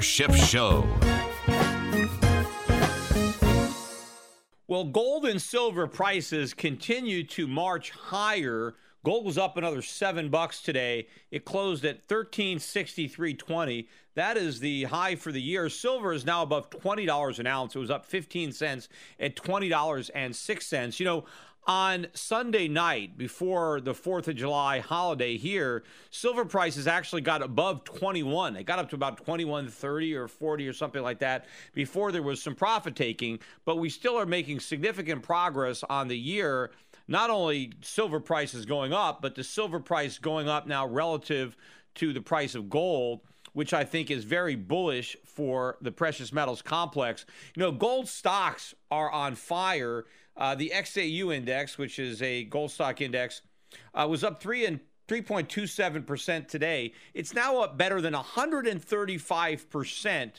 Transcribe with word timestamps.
Schiff 0.00 0.36
Show. 0.36 0.86
Well, 4.68 4.84
gold 4.84 5.24
and 5.24 5.40
silver 5.40 5.86
prices 5.86 6.52
continue 6.52 7.22
to 7.24 7.46
march 7.46 7.90
higher. 7.90 8.74
Gold 9.04 9.24
was 9.24 9.38
up 9.38 9.56
another 9.56 9.82
seven 9.82 10.28
bucks 10.28 10.60
today. 10.60 11.06
It 11.30 11.44
closed 11.44 11.84
at 11.84 12.08
thirteen 12.08 12.58
sixty 12.58 13.06
three 13.06 13.34
twenty. 13.34 13.88
That 14.16 14.36
is 14.36 14.58
the 14.58 14.84
high 14.84 15.14
for 15.14 15.30
the 15.30 15.40
year. 15.40 15.68
Silver 15.68 16.12
is 16.12 16.26
now 16.26 16.42
above 16.42 16.70
twenty 16.70 17.06
dollars 17.06 17.38
an 17.38 17.46
ounce. 17.46 17.76
It 17.76 17.78
was 17.78 17.90
up 17.90 18.04
fifteen 18.04 18.50
cents 18.50 18.88
at 19.20 19.36
twenty 19.36 19.68
dollars 19.68 20.08
and 20.10 20.34
six 20.34 20.66
cents. 20.66 20.98
You 20.98 21.06
know, 21.06 21.24
on 21.66 22.06
Sunday 22.14 22.68
night 22.68 23.18
before 23.18 23.80
the 23.80 23.92
4th 23.92 24.28
of 24.28 24.36
July 24.36 24.78
holiday 24.78 25.36
here, 25.36 25.82
silver 26.10 26.44
prices 26.44 26.86
actually 26.86 27.22
got 27.22 27.42
above 27.42 27.84
21. 27.84 28.54
They 28.54 28.62
got 28.62 28.78
up 28.78 28.88
to 28.90 28.96
about 28.96 29.24
21.30 29.24 30.14
or 30.14 30.28
40 30.28 30.68
or 30.68 30.72
something 30.72 31.02
like 31.02 31.18
that 31.18 31.46
before 31.74 32.12
there 32.12 32.22
was 32.22 32.42
some 32.42 32.54
profit 32.54 32.94
taking, 32.94 33.40
but 33.64 33.76
we 33.76 33.88
still 33.88 34.16
are 34.16 34.26
making 34.26 34.60
significant 34.60 35.22
progress 35.22 35.82
on 35.90 36.08
the 36.08 36.18
year. 36.18 36.70
Not 37.08 37.30
only 37.30 37.72
silver 37.82 38.20
prices 38.20 38.64
going 38.64 38.92
up, 38.92 39.20
but 39.20 39.34
the 39.34 39.44
silver 39.44 39.80
price 39.80 40.18
going 40.18 40.48
up 40.48 40.66
now 40.66 40.86
relative 40.86 41.56
to 41.96 42.12
the 42.12 42.20
price 42.20 42.54
of 42.54 42.70
gold 42.70 43.20
which 43.52 43.72
I 43.72 43.84
think 43.84 44.10
is 44.10 44.24
very 44.24 44.54
bullish 44.54 45.16
for 45.24 45.78
the 45.80 45.90
precious 45.90 46.30
metals 46.30 46.60
complex. 46.60 47.24
You 47.54 47.62
know, 47.62 47.72
gold 47.72 48.06
stocks 48.06 48.74
are 48.90 49.10
on 49.10 49.34
fire 49.34 50.04
uh, 50.36 50.54
the 50.54 50.70
XAU 50.74 51.34
index, 51.34 51.78
which 51.78 51.98
is 51.98 52.20
a 52.22 52.44
gold 52.44 52.70
stock 52.70 53.00
index, 53.00 53.40
uh, 53.94 54.06
was 54.08 54.22
up 54.22 54.40
three 54.40 54.64
and 54.66 54.78
3.27% 55.08 56.48
today. 56.48 56.92
It's 57.14 57.34
now 57.34 57.60
up 57.60 57.78
better 57.78 58.00
than 58.00 58.14
135% 58.14 60.30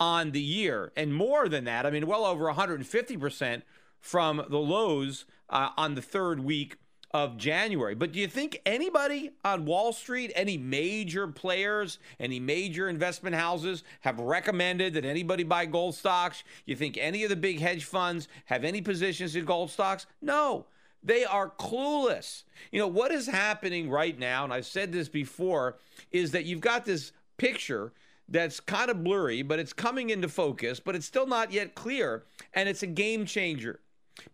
on 0.00 0.32
the 0.32 0.40
year, 0.40 0.90
and 0.96 1.14
more 1.14 1.48
than 1.48 1.62
that. 1.64 1.86
I 1.86 1.90
mean, 1.90 2.06
well 2.06 2.24
over 2.24 2.46
150% 2.46 3.62
from 4.00 4.44
the 4.48 4.58
lows 4.58 5.26
uh, 5.48 5.68
on 5.76 5.94
the 5.94 6.02
third 6.02 6.40
week 6.40 6.78
of 7.14 7.36
January. 7.36 7.94
But 7.94 8.12
do 8.12 8.18
you 8.18 8.26
think 8.26 8.60
anybody 8.64 9.30
on 9.44 9.66
Wall 9.66 9.92
Street, 9.92 10.32
any 10.34 10.56
major 10.56 11.28
players, 11.28 11.98
any 12.18 12.40
major 12.40 12.88
investment 12.88 13.36
houses 13.36 13.84
have 14.00 14.18
recommended 14.18 14.94
that 14.94 15.04
anybody 15.04 15.44
buy 15.44 15.66
gold 15.66 15.94
stocks? 15.94 16.42
You 16.64 16.74
think 16.74 16.96
any 16.98 17.22
of 17.24 17.30
the 17.30 17.36
big 17.36 17.60
hedge 17.60 17.84
funds 17.84 18.28
have 18.46 18.64
any 18.64 18.80
positions 18.80 19.36
in 19.36 19.44
gold 19.44 19.70
stocks? 19.70 20.06
No. 20.20 20.66
They 21.02 21.24
are 21.24 21.50
clueless. 21.50 22.44
You 22.70 22.78
know, 22.78 22.86
what 22.86 23.10
is 23.10 23.26
happening 23.26 23.90
right 23.90 24.18
now, 24.18 24.44
and 24.44 24.52
I've 24.52 24.66
said 24.66 24.92
this 24.92 25.08
before, 25.08 25.76
is 26.12 26.30
that 26.30 26.44
you've 26.44 26.60
got 26.60 26.84
this 26.84 27.12
picture 27.36 27.92
that's 28.28 28.60
kind 28.60 28.90
of 28.90 29.02
blurry, 29.02 29.42
but 29.42 29.58
it's 29.58 29.72
coming 29.72 30.10
into 30.10 30.28
focus, 30.28 30.80
but 30.80 30.94
it's 30.94 31.06
still 31.06 31.26
not 31.26 31.52
yet 31.52 31.74
clear. 31.74 32.24
And 32.54 32.68
it's 32.68 32.84
a 32.84 32.86
game 32.86 33.26
changer 33.26 33.80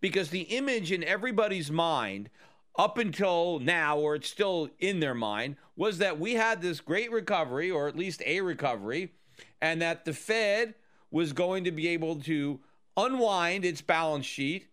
because 0.01 0.29
the 0.29 0.43
image 0.43 0.93
in 0.93 1.03
everybody's 1.03 1.71
mind 1.71 2.29
up 2.79 2.97
until 2.97 3.59
now, 3.59 3.99
or 3.99 4.15
it's 4.15 4.29
still 4.29 4.71
in 4.79 5.01
their 5.01 5.15
mind, 5.15 5.57
was 5.77 5.99
that 5.99 6.21
we 6.21 6.35
had 6.35 6.63
this 6.63 6.81
great 6.81 7.11
recovery, 7.11 7.71
or 7.71 7.89
at 7.89 7.97
least 7.97 8.23
a 8.25 8.41
recovery, 8.41 9.13
and 9.61 9.83
that 9.83 10.05
the 10.05 10.13
Fed 10.13 10.75
was 11.11 11.33
going 11.33 11.65
to 11.65 11.73
be 11.73 11.89
able 11.89 12.17
to 12.23 12.61
unwind 12.97 13.65
its 13.65 13.83
balance 13.83 14.27
sheet, 14.27 14.69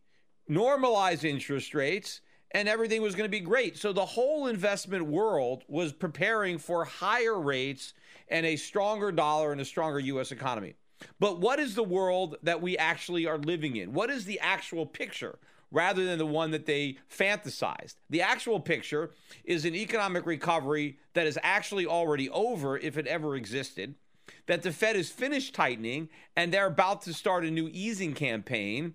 normalize 0.49 1.23
interest 1.23 1.73
rates, 1.73 2.21
and 2.51 2.69
everything 2.69 3.01
was 3.01 3.15
going 3.15 3.29
to 3.29 3.37
be 3.37 3.39
great. 3.39 3.77
So 3.77 3.91
the 3.91 4.05
whole 4.05 4.47
investment 4.47 5.05
world 5.05 5.63
was 5.67 5.91
preparing 5.91 6.57
for 6.57 6.85
higher 6.85 7.39
rates 7.39 7.93
and 8.29 8.45
a 8.45 8.55
stronger 8.55 9.11
dollar 9.11 9.51
and 9.51 9.59
a 9.59 9.65
stronger 9.65 9.99
U.S. 9.99 10.31
economy. 10.31 10.75
But 11.19 11.39
what 11.39 11.59
is 11.59 11.75
the 11.75 11.83
world 11.83 12.37
that 12.43 12.61
we 12.61 12.77
actually 12.77 13.25
are 13.25 13.37
living 13.37 13.75
in? 13.75 13.93
What 13.93 14.09
is 14.09 14.25
the 14.25 14.39
actual 14.39 14.85
picture? 14.85 15.37
Rather 15.75 16.05
than 16.05 16.17
the 16.17 16.25
one 16.25 16.51
that 16.51 16.65
they 16.65 16.97
fantasized. 17.11 17.95
The 18.09 18.21
actual 18.21 18.61
picture 18.61 19.11
is 19.43 19.65
an 19.65 19.75
economic 19.75 20.25
recovery 20.25 20.97
that 21.13 21.27
is 21.27 21.37
actually 21.43 21.85
already 21.85 22.29
over 22.29 22.77
if 22.77 22.97
it 22.97 23.05
ever 23.07 23.35
existed, 23.35 23.95
that 24.45 24.63
the 24.63 24.71
Fed 24.71 24.95
is 24.95 25.11
finished 25.11 25.53
tightening 25.53 26.07
and 26.33 26.53
they're 26.53 26.65
about 26.65 27.01
to 27.01 27.13
start 27.13 27.43
a 27.43 27.51
new 27.51 27.69
easing 27.73 28.13
campaign, 28.13 28.93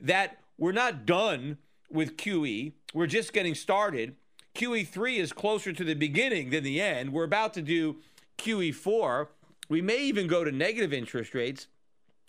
that 0.00 0.38
we're 0.58 0.72
not 0.72 1.06
done 1.06 1.58
with 1.88 2.16
QE, 2.16 2.72
we're 2.92 3.06
just 3.06 3.32
getting 3.32 3.54
started. 3.54 4.16
QE3 4.56 5.18
is 5.18 5.32
closer 5.32 5.72
to 5.72 5.84
the 5.84 5.94
beginning 5.94 6.50
than 6.50 6.64
the 6.64 6.80
end. 6.80 7.12
We're 7.12 7.22
about 7.22 7.54
to 7.54 7.62
do 7.62 7.98
QE4. 8.38 9.28
We 9.68 9.80
may 9.80 9.98
even 9.98 10.26
go 10.26 10.42
to 10.42 10.50
negative 10.50 10.92
interest 10.92 11.34
rates. 11.34 11.68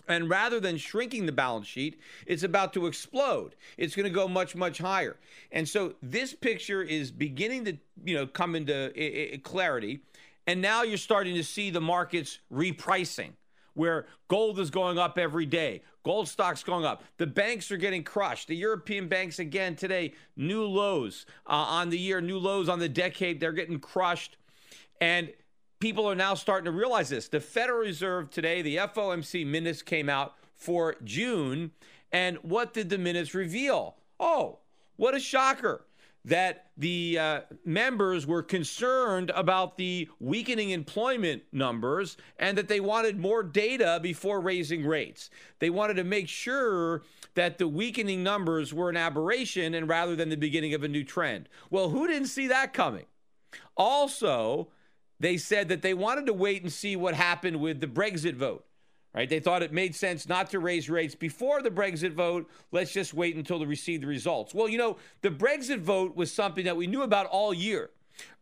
And 0.08 0.30
rather 0.30 0.60
than 0.60 0.78
shrinking 0.78 1.26
the 1.26 1.32
balance 1.32 1.68
sheet, 1.68 2.00
it's 2.26 2.44
about 2.44 2.74
to 2.74 2.88
explode. 2.88 3.56
It's 3.78 3.96
going 3.96 4.06
to 4.06 4.10
go 4.10 4.28
much, 4.28 4.56
much 4.56 4.78
higher. 4.78 5.18
And 5.52 5.68
so 5.68 5.96
this 6.02 6.34
picture 6.34 6.82
is 6.82 7.12
beginning 7.12 7.66
to, 7.66 7.78
you 8.06 8.16
know, 8.16 8.28
come 8.28 8.56
into 8.56 9.40
clarity. 9.44 10.02
And 10.46 10.62
now 10.62 10.84
you're 10.84 10.98
starting 10.98 11.36
to 11.36 11.44
see 11.44 11.70
the 11.70 11.82
markets 11.82 12.40
repricing, 12.52 13.32
where 13.74 14.08
gold 14.30 14.60
is 14.60 14.70
going 14.70 14.98
up 14.98 15.18
every 15.18 15.46
day, 15.46 15.84
gold 16.04 16.30
stocks 16.30 16.64
going 16.64 16.86
up. 16.86 17.04
The 17.18 17.28
banks 17.28 17.70
are 17.70 17.78
getting 17.78 18.04
crushed. 18.04 18.48
The 18.48 18.56
European 18.56 19.10
banks 19.10 19.40
again 19.40 19.76
today, 19.76 20.14
new 20.38 20.64
lows 20.64 21.26
uh, 21.46 21.52
on 21.52 21.90
the 21.90 22.00
year, 22.00 22.22
new 22.22 22.40
lows 22.40 22.70
on 22.70 22.80
the 22.80 22.88
decade. 22.88 23.42
They're 23.42 23.52
getting 23.52 23.80
crushed, 23.80 24.38
and 25.02 25.32
people 25.80 26.10
are 26.10 26.16
now 26.16 26.34
starting 26.34 26.66
to 26.66 26.72
realize 26.72 27.10
this. 27.10 27.28
The 27.28 27.40
Federal 27.40 27.80
Reserve 27.80 28.30
today, 28.30 28.62
the 28.62 28.78
FOMC 28.78 29.46
minutes 29.46 29.82
came 29.82 30.10
out 30.10 30.36
for 30.54 30.96
June. 31.04 31.72
And 32.12 32.38
what 32.38 32.74
did 32.74 32.90
the 32.90 32.98
minutes 32.98 33.34
reveal? 33.34 33.96
Oh, 34.20 34.60
what 34.96 35.14
a 35.16 35.20
shocker. 35.20 35.86
that 36.28 36.66
the 36.78 37.18
uh, 37.18 37.42
members 37.64 38.28
were 38.28 38.44
concerned 38.44 39.32
about 39.34 39.78
the 39.78 40.10
weakening 40.20 40.72
employment 40.72 41.42
numbers 41.54 42.18
and 42.38 42.58
that 42.58 42.68
they 42.68 42.82
wanted 42.82 43.18
more 43.18 43.42
data 43.42 43.98
before 44.04 44.42
raising 44.42 44.86
rates. 44.86 45.30
They 45.60 45.70
wanted 45.70 45.94
to 45.96 46.04
make 46.04 46.28
sure 46.28 47.04
that 47.36 47.58
the 47.60 47.68
weakening 47.68 48.24
numbers 48.24 48.74
were 48.74 48.90
an 48.90 48.98
aberration 48.98 49.74
and 49.74 49.88
rather 49.88 50.18
than 50.18 50.28
the 50.28 50.36
beginning 50.36 50.74
of 50.74 50.84
a 50.84 50.90
new 50.90 51.06
trend. 51.06 51.48
Well, 51.70 51.90
who 51.90 52.08
didn't 52.08 52.28
see 52.28 52.48
that 52.48 52.74
coming? 52.74 53.06
Also, 53.78 54.68
they 55.20 55.38
said 55.38 55.70
that 55.70 55.82
they 55.82 55.94
wanted 55.94 56.26
to 56.28 56.34
wait 56.34 56.62
and 56.62 56.72
see 56.72 56.96
what 56.96 57.14
happened 57.14 57.60
with 57.60 57.80
the 57.80 57.88
Brexit 57.88 58.36
vote. 58.36 58.66
Right? 59.14 59.28
They 59.28 59.40
thought 59.40 59.64
it 59.64 59.74
made 59.74 59.96
sense 59.96 60.28
not 60.28 60.52
to 60.52 60.60
raise 60.60 60.92
rates 60.92 61.16
before 61.16 61.64
the 61.64 61.72
Brexit 61.72 62.14
vote. 62.14 62.48
Let's 62.72 62.94
just 62.94 63.16
wait 63.16 63.36
until 63.36 63.58
they 63.58 63.66
receive 63.66 64.02
the 64.02 64.08
results. 64.08 64.54
Well, 64.54 64.70
you 64.70 64.78
know, 64.78 64.98
the 65.22 65.32
Brexit 65.32 65.80
vote 65.80 66.16
was 66.16 66.32
something 66.32 66.66
that 66.66 66.78
we 66.78 66.86
knew 66.86 67.02
about 67.02 67.26
all 67.26 67.52
year. 67.52 67.90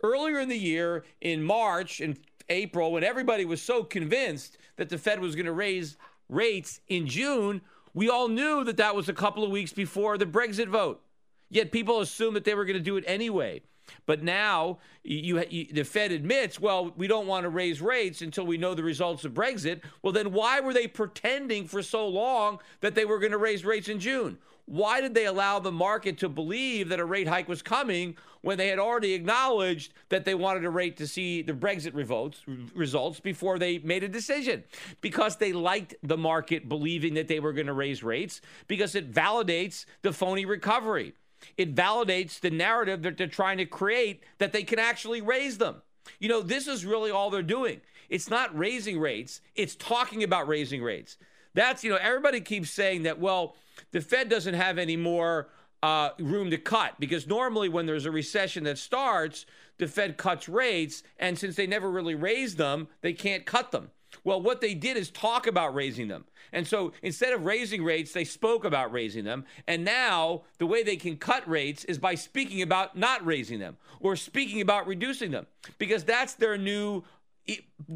Earlier 0.03 0.39
in 0.39 0.49
the 0.49 0.57
year, 0.57 1.05
in 1.21 1.43
March 1.43 2.01
and 2.01 2.19
April, 2.49 2.91
when 2.91 3.05
everybody 3.05 3.45
was 3.45 3.61
so 3.61 3.83
convinced 3.83 4.57
that 4.75 4.89
the 4.89 4.97
Fed 4.97 5.21
was 5.21 5.35
going 5.35 5.45
to 5.45 5.53
raise 5.53 5.95
rates 6.27 6.81
in 6.89 7.07
June, 7.07 7.61
we 7.93 8.09
all 8.09 8.27
knew 8.27 8.65
that 8.65 8.77
that 8.77 8.95
was 8.95 9.07
a 9.07 9.13
couple 9.13 9.45
of 9.45 9.51
weeks 9.51 9.71
before 9.71 10.17
the 10.17 10.25
Brexit 10.25 10.67
vote. 10.67 11.01
Yet 11.49 11.71
people 11.71 12.01
assumed 12.01 12.35
that 12.35 12.43
they 12.43 12.53
were 12.53 12.65
going 12.65 12.77
to 12.77 12.83
do 12.83 12.97
it 12.97 13.05
anyway. 13.07 13.61
But 14.05 14.23
now 14.23 14.79
you, 15.03 15.43
you, 15.49 15.65
the 15.71 15.83
Fed 15.83 16.11
admits, 16.11 16.59
well, 16.59 16.91
we 16.95 17.07
don't 17.07 17.27
want 17.27 17.43
to 17.43 17.49
raise 17.49 17.81
rates 17.81 18.21
until 18.21 18.45
we 18.45 18.57
know 18.57 18.73
the 18.73 18.83
results 18.83 19.25
of 19.25 19.33
Brexit. 19.33 19.81
Well, 20.01 20.13
then 20.13 20.31
why 20.31 20.59
were 20.59 20.73
they 20.73 20.87
pretending 20.87 21.67
for 21.67 21.81
so 21.81 22.07
long 22.07 22.59
that 22.81 22.95
they 22.95 23.05
were 23.05 23.19
going 23.19 23.31
to 23.31 23.37
raise 23.37 23.65
rates 23.65 23.89
in 23.89 23.99
June? 23.99 24.37
Why 24.67 24.99
did 24.99 25.13
they 25.13 25.25
allow 25.25 25.59
the 25.59 25.71
market 25.71 26.17
to 26.19 26.29
believe 26.29 26.89
that 26.89 26.99
a 26.99 27.05
rate 27.05 27.27
hike 27.27 27.47
was 27.47 27.61
coming 27.61 28.17
when 28.41 28.57
they 28.57 28.67
had 28.67 28.79
already 28.79 29.13
acknowledged 29.13 29.93
that 30.09 30.25
they 30.25 30.33
wanted 30.33 30.65
a 30.65 30.71
rate 30.71 30.97
to 30.97 31.07
see 31.07 31.43
the 31.43 31.53
Brexit 31.53 31.93
results, 31.93 32.41
results 32.73 33.19
before 33.19 33.59
they 33.59 33.77
made 33.79 34.03
a 34.03 34.07
decision? 34.07 34.63
Because 35.01 35.35
they 35.35 35.53
liked 35.53 35.93
the 36.01 36.17
market 36.17 36.67
believing 36.67 37.13
that 37.13 37.27
they 37.27 37.39
were 37.39 37.53
going 37.53 37.67
to 37.67 37.73
raise 37.73 38.03
rates 38.03 38.41
because 38.67 38.95
it 38.95 39.13
validates 39.13 39.85
the 40.01 40.11
phony 40.11 40.45
recovery 40.45 41.13
it 41.57 41.75
validates 41.75 42.39
the 42.39 42.49
narrative 42.49 43.01
that 43.03 43.17
they're 43.17 43.27
trying 43.27 43.57
to 43.57 43.65
create 43.65 44.23
that 44.37 44.53
they 44.53 44.63
can 44.63 44.79
actually 44.79 45.21
raise 45.21 45.57
them. 45.57 45.81
You 46.19 46.29
know, 46.29 46.41
this 46.41 46.67
is 46.67 46.85
really 46.85 47.11
all 47.11 47.29
they're 47.29 47.41
doing. 47.41 47.81
It's 48.09 48.29
not 48.29 48.57
raising 48.57 48.99
rates, 48.99 49.41
it's 49.55 49.75
talking 49.75 50.23
about 50.23 50.47
raising 50.47 50.83
rates. 50.83 51.17
That's, 51.53 51.83
you 51.83 51.89
know, 51.89 51.97
everybody 52.01 52.41
keeps 52.41 52.69
saying 52.69 53.03
that, 53.03 53.19
well, 53.19 53.55
the 53.91 54.01
Fed 54.01 54.29
doesn't 54.29 54.53
have 54.53 54.77
any 54.77 54.97
more 54.97 55.47
uh, 55.81 56.09
room 56.19 56.49
to 56.49 56.57
cut 56.57 56.99
because 56.99 57.27
normally 57.27 57.69
when 57.69 57.85
there's 57.85 58.05
a 58.05 58.11
recession 58.11 58.63
that 58.65 58.77
starts, 58.77 59.45
the 59.77 59.87
Fed 59.87 60.17
cuts 60.17 60.49
rates. 60.49 61.03
And 61.17 61.37
since 61.37 61.55
they 61.55 61.67
never 61.67 61.89
really 61.89 62.15
raise 62.15 62.55
them, 62.55 62.87
they 63.01 63.13
can't 63.13 63.45
cut 63.45 63.71
them. 63.71 63.91
Well, 64.23 64.41
what 64.41 64.61
they 64.61 64.73
did 64.73 64.97
is 64.97 65.09
talk 65.09 65.47
about 65.47 65.73
raising 65.73 66.07
them. 66.07 66.25
And 66.51 66.65
so 66.65 66.93
instead 67.01 67.33
of 67.33 67.45
raising 67.45 67.83
rates, 67.83 68.13
they 68.13 68.23
spoke 68.23 68.63
about 68.65 68.91
raising 68.91 69.25
them. 69.25 69.45
And 69.67 69.83
now 69.83 70.43
the 70.57 70.65
way 70.65 70.83
they 70.83 70.95
can 70.95 71.17
cut 71.17 71.47
rates 71.47 71.83
is 71.85 71.97
by 71.97 72.15
speaking 72.15 72.61
about 72.61 72.97
not 72.97 73.25
raising 73.25 73.59
them 73.59 73.77
or 73.99 74.15
speaking 74.15 74.61
about 74.61 74.87
reducing 74.87 75.31
them 75.31 75.47
because 75.77 76.03
that's 76.03 76.35
their 76.35 76.57
new 76.57 77.03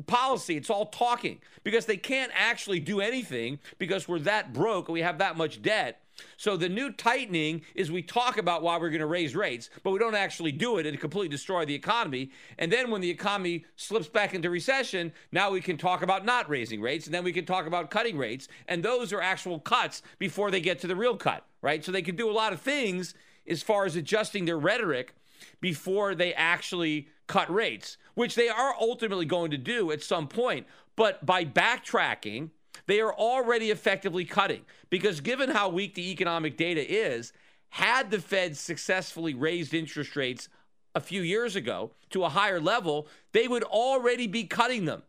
policy. 0.07 0.57
It's 0.57 0.69
all 0.69 0.87
talking 0.87 1.39
because 1.63 1.85
they 1.85 1.97
can't 1.97 2.31
actually 2.35 2.79
do 2.79 3.01
anything 3.01 3.59
because 3.77 4.07
we're 4.07 4.19
that 4.19 4.53
broke 4.53 4.87
and 4.87 4.93
we 4.93 5.01
have 5.01 5.19
that 5.19 5.37
much 5.37 5.61
debt 5.61 6.01
so 6.37 6.57
the 6.57 6.69
new 6.69 6.91
tightening 6.91 7.61
is 7.75 7.91
we 7.91 8.01
talk 8.01 8.37
about 8.37 8.61
why 8.61 8.77
we're 8.77 8.89
going 8.89 8.99
to 8.99 9.05
raise 9.05 9.35
rates, 9.35 9.69
but 9.83 9.91
we 9.91 9.99
don't 9.99 10.15
actually 10.15 10.51
do 10.51 10.77
it 10.77 10.85
and 10.85 10.99
completely 10.99 11.29
destroy 11.29 11.65
the 11.65 11.75
economy. 11.75 12.31
And 12.57 12.71
then 12.71 12.89
when 12.91 13.01
the 13.01 13.09
economy 13.09 13.65
slips 13.75 14.07
back 14.07 14.33
into 14.33 14.49
recession, 14.49 15.11
now 15.31 15.51
we 15.51 15.61
can 15.61 15.77
talk 15.77 16.01
about 16.01 16.25
not 16.25 16.49
raising 16.49 16.81
rates, 16.81 17.05
and 17.05 17.13
then 17.13 17.23
we 17.23 17.33
can 17.33 17.45
talk 17.45 17.65
about 17.65 17.91
cutting 17.91 18.17
rates. 18.17 18.47
And 18.67 18.83
those 18.83 19.13
are 19.13 19.21
actual 19.21 19.59
cuts 19.59 20.01
before 20.17 20.51
they 20.51 20.61
get 20.61 20.79
to 20.79 20.87
the 20.87 20.95
real 20.95 21.17
cut, 21.17 21.45
right? 21.61 21.83
So 21.83 21.91
they 21.91 22.01
can 22.01 22.15
do 22.15 22.29
a 22.29 22.33
lot 22.33 22.53
of 22.53 22.61
things 22.61 23.13
as 23.47 23.63
far 23.63 23.85
as 23.85 23.95
adjusting 23.95 24.45
their 24.45 24.59
rhetoric 24.59 25.15
before 25.61 26.15
they 26.15 26.33
actually 26.33 27.07
cut 27.27 27.51
rates, 27.53 27.97
which 28.15 28.35
they 28.35 28.49
are 28.49 28.73
ultimately 28.79 29.25
going 29.25 29.51
to 29.51 29.57
do 29.57 29.91
at 29.91 30.03
some 30.03 30.27
point. 30.27 30.67
But 30.95 31.25
by 31.25 31.45
backtracking, 31.45 32.49
they 32.87 32.99
are 33.01 33.13
already 33.13 33.71
effectively 33.71 34.25
cutting 34.25 34.61
because 34.89 35.21
given 35.21 35.49
how 35.49 35.69
weak 35.69 35.95
the 35.95 36.11
economic 36.11 36.57
data 36.57 36.85
is, 36.87 37.33
had 37.69 38.11
the 38.11 38.19
Fed 38.19 38.57
successfully 38.57 39.33
raised 39.33 39.73
interest 39.73 40.15
rates 40.15 40.49
a 40.95 40.99
few 40.99 41.21
years 41.21 41.55
ago 41.55 41.91
to 42.09 42.23
a 42.23 42.29
higher 42.29 42.59
level, 42.59 43.07
they 43.31 43.47
would 43.47 43.63
already 43.63 44.27
be 44.27 44.43
cutting 44.43 44.85
them. 44.85 45.03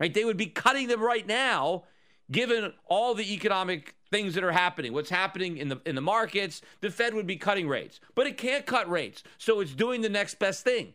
Right? 0.00 0.14
They 0.14 0.24
would 0.24 0.36
be 0.36 0.46
cutting 0.46 0.88
them 0.88 1.02
right 1.02 1.26
now 1.26 1.84
given 2.30 2.72
all 2.86 3.14
the 3.14 3.32
economic 3.32 3.94
things 4.10 4.34
that 4.34 4.44
are 4.44 4.52
happening, 4.52 4.92
what's 4.92 5.10
happening 5.10 5.58
in 5.58 5.68
the 5.68 5.80
in 5.84 5.94
the 5.94 6.00
markets, 6.00 6.62
the 6.80 6.90
Fed 6.90 7.14
would 7.14 7.26
be 7.26 7.36
cutting 7.36 7.68
rates. 7.68 8.00
But 8.14 8.26
it 8.26 8.36
can't 8.36 8.66
cut 8.66 8.88
rates. 8.88 9.22
So 9.38 9.60
it's 9.60 9.74
doing 9.74 10.00
the 10.00 10.08
next 10.08 10.38
best 10.38 10.64
thing. 10.64 10.94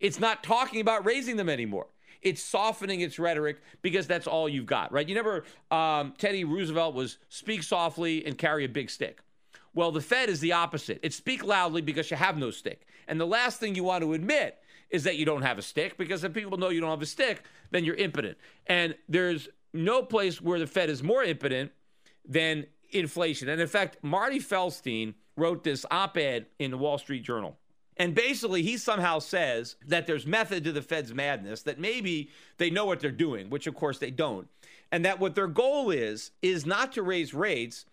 It's 0.00 0.20
not 0.20 0.42
talking 0.42 0.80
about 0.80 1.04
raising 1.04 1.36
them 1.36 1.48
anymore. 1.48 1.86
It's 2.24 2.42
softening 2.42 3.00
its 3.00 3.18
rhetoric 3.18 3.60
because 3.82 4.06
that's 4.06 4.26
all 4.26 4.48
you've 4.48 4.66
got, 4.66 4.90
right? 4.90 5.08
You 5.08 5.14
never, 5.14 5.44
um, 5.70 6.14
Teddy 6.18 6.42
Roosevelt 6.42 6.94
was 6.94 7.18
speak 7.28 7.62
softly 7.62 8.24
and 8.26 8.36
carry 8.36 8.64
a 8.64 8.68
big 8.68 8.90
stick. 8.90 9.20
Well, 9.74 9.92
the 9.92 10.00
Fed 10.00 10.28
is 10.28 10.40
the 10.40 10.52
opposite. 10.52 11.00
It's 11.02 11.16
speak 11.16 11.44
loudly 11.44 11.82
because 11.82 12.10
you 12.10 12.16
have 12.16 12.38
no 12.38 12.50
stick. 12.50 12.86
And 13.06 13.20
the 13.20 13.26
last 13.26 13.60
thing 13.60 13.74
you 13.74 13.84
want 13.84 14.02
to 14.02 14.12
admit 14.14 14.58
is 14.90 15.04
that 15.04 15.16
you 15.16 15.24
don't 15.24 15.42
have 15.42 15.58
a 15.58 15.62
stick 15.62 15.98
because 15.98 16.24
if 16.24 16.32
people 16.32 16.56
know 16.56 16.68
you 16.68 16.80
don't 16.80 16.90
have 16.90 17.02
a 17.02 17.06
stick, 17.06 17.42
then 17.70 17.84
you're 17.84 17.96
impotent. 17.96 18.38
And 18.66 18.94
there's 19.08 19.48
no 19.72 20.02
place 20.02 20.40
where 20.40 20.58
the 20.58 20.66
Fed 20.66 20.88
is 20.88 21.02
more 21.02 21.22
impotent 21.24 21.72
than 22.26 22.66
inflation. 22.90 23.48
And 23.48 23.60
in 23.60 23.66
fact, 23.66 23.98
Marty 24.02 24.38
Feldstein 24.38 25.14
wrote 25.36 25.64
this 25.64 25.84
op 25.90 26.16
ed 26.16 26.46
in 26.58 26.70
the 26.70 26.78
Wall 26.78 26.96
Street 26.96 27.24
Journal. 27.24 27.58
And 27.96 28.14
basically, 28.14 28.62
he 28.62 28.76
somehow 28.76 29.20
says 29.20 29.76
that 29.86 30.06
there's 30.06 30.26
method 30.26 30.64
to 30.64 30.72
the 30.72 30.82
Fed's 30.82 31.14
madness, 31.14 31.62
that 31.62 31.78
maybe 31.78 32.30
they 32.58 32.70
know 32.70 32.84
what 32.84 33.00
they're 33.00 33.10
doing, 33.10 33.50
which 33.50 33.66
of 33.66 33.74
course 33.74 33.98
they 33.98 34.10
don't. 34.10 34.48
And 34.90 35.04
that 35.04 35.20
what 35.20 35.34
their 35.34 35.46
goal 35.46 35.90
is, 35.90 36.32
is 36.42 36.66
not 36.66 36.92
to 36.92 37.02
raise 37.02 37.34
rates 37.34 37.86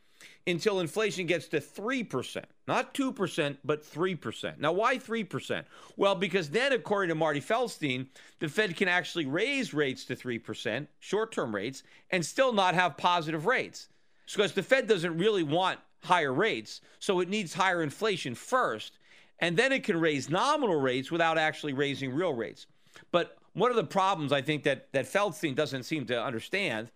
until 0.47 0.79
inflation 0.79 1.27
gets 1.27 1.47
to 1.49 1.59
3%, 1.59 2.43
not 2.67 2.93
2%, 2.93 3.57
but 3.63 3.83
3%. 3.83 4.57
Now, 4.59 4.71
why 4.71 4.97
3%? 4.97 5.63
Well, 5.97 6.15
because 6.15 6.49
then, 6.49 6.73
according 6.73 7.09
to 7.09 7.15
Marty 7.15 7.41
Feldstein, 7.41 8.07
the 8.39 8.49
Fed 8.49 8.75
can 8.75 8.87
actually 8.87 9.25
raise 9.25 9.73
rates 9.73 10.05
to 10.05 10.15
3%, 10.15 10.87
short 10.99 11.31
term 11.31 11.53
rates, 11.53 11.83
and 12.09 12.25
still 12.25 12.53
not 12.53 12.73
have 12.73 12.97
positive 12.97 13.45
rates. 13.45 13.87
Because 14.31 14.53
the 14.53 14.63
Fed 14.63 14.87
doesn't 14.87 15.17
really 15.17 15.43
want 15.43 15.79
higher 16.03 16.33
rates, 16.33 16.81
so 16.99 17.19
it 17.19 17.29
needs 17.29 17.53
higher 17.53 17.83
inflation 17.83 18.33
first 18.33 18.93
and 19.41 19.57
then 19.57 19.71
it 19.71 19.83
can 19.83 19.99
raise 19.99 20.29
nominal 20.29 20.79
rates 20.79 21.11
without 21.11 21.37
actually 21.37 21.73
raising 21.73 22.13
real 22.13 22.33
rates. 22.33 22.67
But 23.11 23.37
one 23.53 23.71
of 23.71 23.75
the 23.75 23.83
problems 23.83 24.31
I 24.31 24.41
think 24.41 24.63
that 24.63 24.91
that 24.93 25.05
Feldstein 25.05 25.55
doesn't 25.55 25.83
seem 25.83 26.05
to 26.05 26.23
understand 26.23 26.91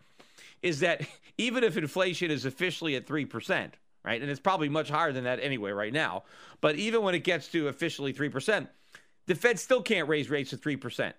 is 0.61 0.79
that 0.79 1.01
even 1.37 1.63
if 1.63 1.75
inflation 1.75 2.31
is 2.31 2.45
officially 2.45 2.95
at 2.95 3.05
3%, 3.05 3.71
right? 4.05 4.21
And 4.21 4.31
it's 4.31 4.39
probably 4.39 4.69
much 4.69 4.89
higher 4.89 5.11
than 5.11 5.25
that 5.25 5.39
anyway 5.41 5.71
right 5.71 5.91
now, 5.91 6.23
but 6.61 6.75
even 6.75 7.01
when 7.01 7.15
it 7.15 7.23
gets 7.23 7.47
to 7.49 7.67
officially 7.67 8.13
3%, 8.13 8.67
the 9.25 9.35
Fed 9.35 9.59
still 9.59 9.81
can't 9.81 10.07
raise 10.07 10.29
rates 10.29 10.51
to 10.51 10.57
3% 10.57 11.13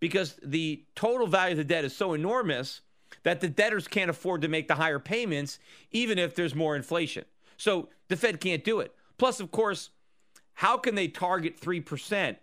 because 0.00 0.40
the 0.42 0.82
total 0.94 1.26
value 1.26 1.52
of 1.52 1.58
the 1.58 1.64
debt 1.64 1.84
is 1.84 1.94
so 1.94 2.14
enormous 2.14 2.80
that 3.22 3.40
the 3.40 3.48
debtors 3.48 3.86
can't 3.86 4.10
afford 4.10 4.40
to 4.40 4.48
make 4.48 4.66
the 4.66 4.74
higher 4.74 4.98
payments 4.98 5.58
even 5.92 6.18
if 6.18 6.34
there's 6.34 6.54
more 6.54 6.74
inflation. 6.74 7.24
So 7.58 7.90
the 8.08 8.16
Fed 8.16 8.40
can't 8.40 8.64
do 8.64 8.80
it. 8.80 8.94
Plus, 9.18 9.40
of 9.40 9.50
course, 9.50 9.90
how 10.60 10.76
can 10.76 10.94
they 10.94 11.08
target 11.08 11.58
3% 11.58 12.36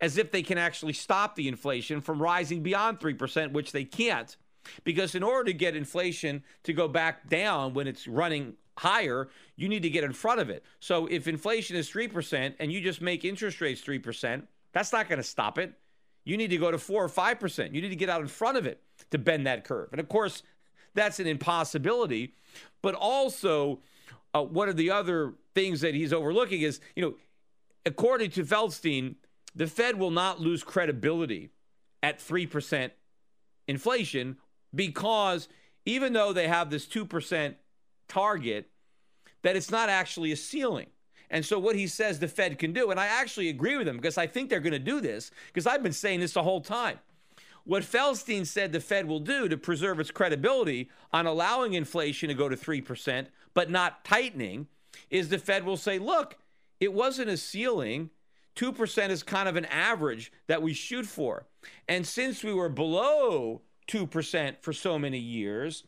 as 0.00 0.16
if 0.16 0.30
they 0.30 0.42
can 0.42 0.56
actually 0.56 0.94
stop 0.94 1.36
the 1.36 1.46
inflation 1.46 2.00
from 2.00 2.22
rising 2.22 2.62
beyond 2.62 2.98
3%, 2.98 3.52
which 3.52 3.72
they 3.72 3.84
can't? 3.84 4.34
Because 4.82 5.14
in 5.14 5.22
order 5.22 5.44
to 5.44 5.52
get 5.52 5.76
inflation 5.76 6.42
to 6.62 6.72
go 6.72 6.88
back 6.88 7.28
down 7.28 7.74
when 7.74 7.86
it's 7.86 8.08
running 8.08 8.54
higher, 8.78 9.28
you 9.56 9.68
need 9.68 9.82
to 9.82 9.90
get 9.90 10.04
in 10.04 10.14
front 10.14 10.40
of 10.40 10.48
it. 10.48 10.64
So 10.78 11.04
if 11.04 11.28
inflation 11.28 11.76
is 11.76 11.90
3% 11.90 12.54
and 12.58 12.72
you 12.72 12.80
just 12.80 13.02
make 13.02 13.26
interest 13.26 13.60
rates 13.60 13.82
3%, 13.82 14.42
that's 14.72 14.90
not 14.90 15.10
going 15.10 15.18
to 15.18 15.22
stop 15.22 15.58
it. 15.58 15.74
You 16.24 16.38
need 16.38 16.48
to 16.48 16.56
go 16.56 16.70
to 16.70 16.78
4 16.78 17.04
or 17.04 17.08
5%. 17.10 17.74
You 17.74 17.82
need 17.82 17.90
to 17.90 17.96
get 17.96 18.08
out 18.08 18.22
in 18.22 18.28
front 18.28 18.56
of 18.56 18.64
it 18.64 18.80
to 19.10 19.18
bend 19.18 19.46
that 19.46 19.64
curve. 19.64 19.90
And 19.92 20.00
of 20.00 20.08
course, 20.08 20.42
that's 20.94 21.20
an 21.20 21.26
impossibility. 21.26 22.32
But 22.80 22.94
also, 22.94 23.80
uh, 24.32 24.44
one 24.44 24.70
of 24.70 24.76
the 24.76 24.90
other 24.90 25.34
things 25.54 25.82
that 25.82 25.94
he's 25.94 26.14
overlooking 26.14 26.62
is, 26.62 26.80
you 26.96 27.02
know, 27.02 27.14
according 27.86 28.30
to 28.32 28.44
Feldstein, 28.44 29.16
the 29.54 29.66
Fed 29.66 29.98
will 29.98 30.10
not 30.10 30.40
lose 30.40 30.62
credibility 30.62 31.50
at 32.02 32.18
3% 32.18 32.90
inflation 33.66 34.36
because 34.74 35.48
even 35.84 36.12
though 36.12 36.32
they 36.32 36.48
have 36.48 36.70
this 36.70 36.86
2% 36.86 37.54
target, 38.08 38.68
that 39.42 39.56
it's 39.56 39.70
not 39.70 39.88
actually 39.88 40.32
a 40.32 40.36
ceiling. 40.36 40.86
And 41.30 41.44
so, 41.44 41.58
what 41.58 41.76
he 41.76 41.86
says 41.86 42.18
the 42.18 42.28
Fed 42.28 42.58
can 42.58 42.72
do, 42.72 42.90
and 42.90 42.98
I 42.98 43.06
actually 43.06 43.48
agree 43.48 43.76
with 43.76 43.86
him 43.86 43.96
because 43.96 44.18
I 44.18 44.26
think 44.26 44.50
they're 44.50 44.60
going 44.60 44.72
to 44.72 44.78
do 44.80 45.00
this 45.00 45.30
because 45.46 45.66
I've 45.66 45.82
been 45.82 45.92
saying 45.92 46.20
this 46.20 46.32
the 46.32 46.42
whole 46.42 46.60
time. 46.60 46.98
What 47.64 47.84
Feldstein 47.84 48.46
said 48.46 48.72
the 48.72 48.80
Fed 48.80 49.06
will 49.06 49.20
do 49.20 49.48
to 49.48 49.56
preserve 49.56 50.00
its 50.00 50.10
credibility 50.10 50.90
on 51.12 51.26
allowing 51.26 51.74
inflation 51.74 52.28
to 52.28 52.34
go 52.34 52.48
to 52.48 52.56
3%, 52.56 53.26
but 53.54 53.70
not 53.70 54.04
tightening, 54.04 54.66
is 55.08 55.28
the 55.28 55.38
Fed 55.38 55.64
will 55.64 55.76
say, 55.76 55.98
look, 55.98 56.36
it 56.80 56.92
wasn't 56.92 57.30
a 57.30 57.36
ceiling. 57.36 58.10
2% 58.56 59.10
is 59.10 59.22
kind 59.22 59.48
of 59.48 59.56
an 59.56 59.66
average 59.66 60.32
that 60.48 60.60
we 60.60 60.74
shoot 60.74 61.06
for. 61.06 61.46
And 61.86 62.06
since 62.06 62.42
we 62.42 62.52
were 62.52 62.68
below 62.68 63.62
2% 63.86 64.56
for 64.60 64.72
so 64.72 64.98
many 64.98 65.18
years, 65.18 65.84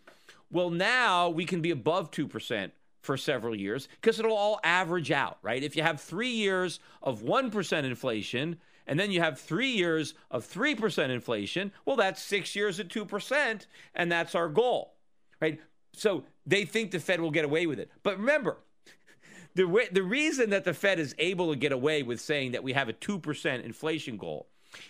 well, 0.51 0.71
now 0.71 1.29
we 1.29 1.45
can 1.45 1.61
be 1.61 1.71
above 1.71 2.11
2% 2.11 2.71
for 3.01 3.17
several 3.17 3.55
years 3.55 3.89
because 4.01 4.19
it'll 4.19 4.37
all 4.37 4.61
average 4.63 5.11
out, 5.11 5.39
right? 5.43 5.63
If 5.63 5.77
you 5.77 5.83
have 5.83 6.01
three 6.01 6.31
years 6.31 6.79
of 7.03 7.23
1% 7.23 7.85
inflation, 7.85 8.59
and 8.87 8.99
then 8.99 9.11
you 9.11 9.21
have 9.21 9.41
three 9.41 9.71
years 9.71 10.15
of 10.31 10.47
3% 10.47 11.11
inflation, 11.11 11.73
well, 11.85 11.97
that's 11.97 12.23
six 12.23 12.57
years 12.57 12.81
at 12.81 12.89
2%, 12.89 13.67
and 13.95 14.11
that's 14.11 14.35
our 14.35 14.49
goal, 14.49 14.95
right? 15.41 15.61
So 15.95 16.25
they 16.47 16.65
think 16.65 16.91
the 16.91 17.01
Fed 17.01 17.21
will 17.21 17.31
get 17.31 17.45
away 17.45 17.67
with 17.67 17.79
it. 17.79 17.91
But 18.03 18.19
remember, 18.19 18.59
the, 19.55 19.65
way, 19.65 19.89
the 19.91 20.03
reason 20.03 20.51
that 20.51 20.65
the 20.65 20.75
Fed 20.75 20.99
is 20.99 21.15
able 21.19 21.51
to 21.51 21.59
get 21.59 21.73
away 21.73 22.03
with 22.03 22.21
saying 22.21 22.53
that 22.53 22.63
we 22.63 22.73
have 22.73 22.89
a 22.89 22.93
2% 22.93 23.65
inflation 23.65 24.17
goal, 24.17 24.47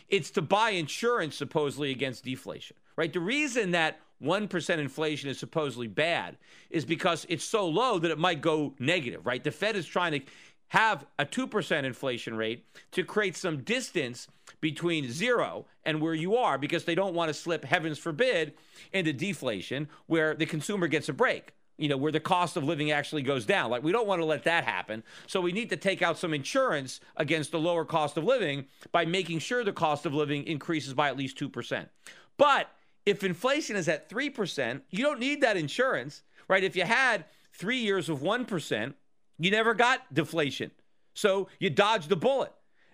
it's 0.09 0.31
to 0.31 0.43
buy 0.43 0.71
insurance 0.71 1.37
supposedly 1.37 1.91
against 1.91 2.25
deflation, 2.25 2.77
right? 2.97 3.13
The 3.13 3.21
reason 3.21 3.73
that 3.73 4.01
1% 4.23 4.79
inflation 4.79 5.29
is 5.29 5.39
supposedly 5.39 5.89
bad 5.89 6.37
is 6.71 6.85
because 6.85 7.27
it's 7.29 7.45
so 7.45 7.69
low 7.69 7.99
that 7.99 8.11
it 8.11 8.19
might 8.19 8.41
go 8.41 8.75
negative, 8.79 9.27
right? 9.27 9.43
The 9.43 9.51
Fed 9.51 9.75
is 9.75 9.87
trying 9.87 10.13
to 10.13 10.21
have 10.69 11.05
a 11.19 11.27
2% 11.27 11.85
inflation 11.85 12.35
rate 12.35 12.65
to 12.93 13.05
create 13.05 13.37
some 13.37 13.59
distance 13.59 14.29
between 14.61 15.11
zero 15.11 15.67
and 15.85 16.01
where 16.01 16.15
you 16.15 16.37
are 16.37 16.57
because 16.57 16.85
they 16.85 16.95
don't 16.95 17.15
want 17.15 17.29
to 17.29 17.35
slip, 17.35 17.65
heavens 17.65 17.99
forbid, 17.99 18.55
into 18.93 19.13
deflation 19.13 19.89
where 20.07 20.35
the 20.35 20.47
consumer 20.47 20.87
gets 20.87 21.09
a 21.09 21.13
break. 21.13 21.53
You 21.79 21.89
know, 21.89 21.97
where 21.97 22.13
the 22.13 22.21
cost 22.21 22.57
of 22.57 22.65
living 22.65 22.91
actually 22.91 23.23
goes 23.23 23.47
down. 23.47 23.71
Like, 23.71 23.83
we 23.83 23.93
don't 23.93 24.07
want 24.07 24.21
to 24.21 24.27
let 24.27 24.45
that 24.45 24.65
happen. 24.65 25.03
So, 25.27 25.41
we 25.41 25.53
need 25.53 25.71
to 25.71 25.77
take 25.77 26.03
out 26.03 26.19
some 26.19 26.35
insurance 26.35 27.01
against 27.17 27.51
the 27.51 27.59
lower 27.59 27.85
cost 27.85 28.17
of 28.17 28.25
living 28.25 28.67
by 28.93 29.05
making 29.05 29.41
sure 29.41 29.65
the 29.65 29.73
cost 29.73 30.07
of 30.07 30.15
living 30.15 30.45
increases 30.45 30.95
by 30.95 31.09
at 31.09 31.17
least 31.17 31.39
2%. 31.39 31.89
But 32.37 32.69
if 33.05 33.25
inflation 33.25 33.77
is 33.77 33.89
at 33.89 34.09
3%, 34.09 34.83
you 34.91 35.03
don't 35.03 35.21
need 35.21 35.41
that 35.41 35.57
insurance, 35.57 36.23
right? 36.49 36.63
If 36.63 36.77
you 36.77 36.85
had 36.85 37.25
three 37.53 37.79
years 37.79 38.09
of 38.09 38.21
1%, 38.21 38.95
you 39.39 39.51
never 39.51 39.75
got 39.75 40.13
deflation. 40.13 40.71
So 41.15 41.49
you 41.59 41.71
dodged 41.71 42.09
the 42.09 42.17
bullet. 42.17 42.53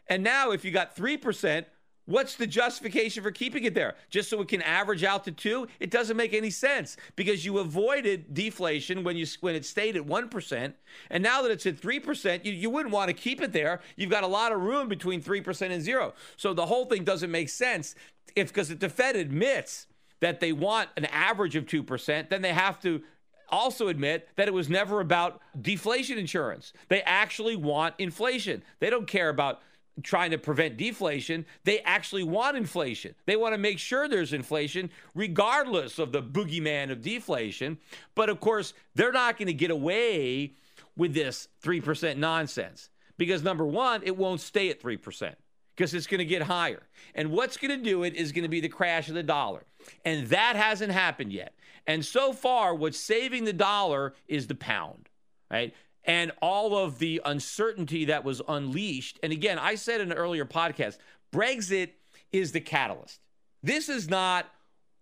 And 0.08 0.24
now, 0.24 0.52
if 0.52 0.64
you 0.64 0.70
got 0.70 0.96
3%, 0.96 1.66
what's 2.08 2.36
the 2.36 2.46
justification 2.46 3.22
for 3.22 3.30
keeping 3.30 3.64
it 3.64 3.74
there? 3.74 3.94
Just 4.08 4.30
so 4.30 4.40
it 4.40 4.48
can 4.48 4.62
average 4.62 5.04
out 5.04 5.24
to 5.24 5.32
two? 5.32 5.68
It 5.78 5.90
doesn't 5.90 6.16
make 6.16 6.32
any 6.32 6.48
sense 6.48 6.96
because 7.16 7.44
you 7.44 7.58
avoided 7.58 8.32
deflation 8.32 9.04
when 9.04 9.16
you 9.16 9.26
when 9.40 9.54
it 9.54 9.66
stayed 9.66 9.94
at 9.94 10.06
1%. 10.06 10.72
And 11.10 11.22
now 11.22 11.42
that 11.42 11.50
it's 11.50 11.66
at 11.66 11.76
3%, 11.76 12.44
you, 12.46 12.52
you 12.52 12.70
wouldn't 12.70 12.94
want 12.94 13.08
to 13.08 13.14
keep 13.14 13.42
it 13.42 13.52
there. 13.52 13.80
You've 13.96 14.10
got 14.10 14.24
a 14.24 14.28
lot 14.28 14.52
of 14.52 14.62
room 14.62 14.88
between 14.88 15.22
3% 15.22 15.70
and 15.70 15.82
zero. 15.82 16.14
So 16.36 16.54
the 16.54 16.66
whole 16.66 16.86
thing 16.86 17.04
doesn't 17.04 17.30
make 17.30 17.50
sense 17.50 17.94
if 18.34 18.48
because 18.48 18.74
the 18.74 18.88
Fed 18.88 19.14
admits 19.14 19.86
that 20.20 20.40
they 20.40 20.52
want 20.52 20.88
an 20.96 21.04
average 21.06 21.56
of 21.56 21.66
2%, 21.66 22.28
then 22.30 22.42
they 22.42 22.54
have 22.54 22.80
to 22.80 23.02
also 23.50 23.88
admit 23.88 24.28
that 24.36 24.48
it 24.48 24.54
was 24.54 24.68
never 24.68 25.00
about 25.00 25.40
deflation 25.60 26.18
insurance. 26.18 26.72
They 26.88 27.02
actually 27.02 27.56
want 27.56 27.94
inflation. 27.98 28.62
They 28.80 28.90
don't 28.90 29.06
care 29.06 29.28
about 29.28 29.60
trying 30.02 30.30
to 30.30 30.38
prevent 30.38 30.76
deflation. 30.76 31.46
They 31.64 31.80
actually 31.80 32.22
want 32.22 32.56
inflation. 32.56 33.14
They 33.26 33.36
want 33.36 33.54
to 33.54 33.58
make 33.58 33.78
sure 33.78 34.08
there's 34.08 34.32
inflation, 34.32 34.90
regardless 35.14 35.98
of 35.98 36.12
the 36.12 36.22
boogeyman 36.22 36.90
of 36.90 37.02
deflation. 37.02 37.78
But 38.14 38.28
of 38.28 38.40
course, 38.40 38.74
they're 38.94 39.12
not 39.12 39.38
going 39.38 39.46
to 39.46 39.54
get 39.54 39.70
away 39.70 40.54
with 40.96 41.14
this 41.14 41.48
3% 41.62 42.16
nonsense 42.16 42.90
because 43.16 43.42
number 43.42 43.64
one, 43.64 44.02
it 44.04 44.16
won't 44.16 44.40
stay 44.40 44.70
at 44.70 44.82
3% 44.82 45.34
because 45.76 45.94
it's 45.94 46.06
going 46.06 46.18
to 46.18 46.24
get 46.24 46.42
higher. 46.42 46.82
And 47.14 47.30
what's 47.30 47.56
going 47.56 47.76
to 47.76 47.82
do 47.82 48.02
it 48.02 48.14
is 48.14 48.32
going 48.32 48.42
to 48.42 48.48
be 48.48 48.60
the 48.60 48.68
crash 48.68 49.08
of 49.08 49.14
the 49.14 49.22
dollar. 49.22 49.64
And 50.04 50.26
that 50.28 50.56
hasn't 50.56 50.92
happened 50.92 51.32
yet. 51.32 51.54
And 51.86 52.04
so 52.04 52.32
far, 52.32 52.74
what's 52.74 52.98
saving 52.98 53.44
the 53.44 53.52
dollar 53.52 54.14
is 54.26 54.46
the 54.46 54.54
pound, 54.54 55.08
right? 55.50 55.72
And 56.08 56.32
all 56.42 56.76
of 56.76 56.98
the 56.98 57.22
uncertainty 57.24 58.06
that 58.06 58.24
was 58.24 58.42
unleashed. 58.48 59.20
And 59.22 59.32
again, 59.32 59.58
I 59.58 59.76
said 59.76 60.00
in 60.00 60.10
an 60.10 60.18
earlier 60.18 60.44
podcast, 60.44 60.98
Brexit 61.32 61.90
is 62.32 62.50
the 62.50 62.60
catalyst. 62.60 63.20
This 63.62 63.88
is 63.88 64.08
not 64.08 64.46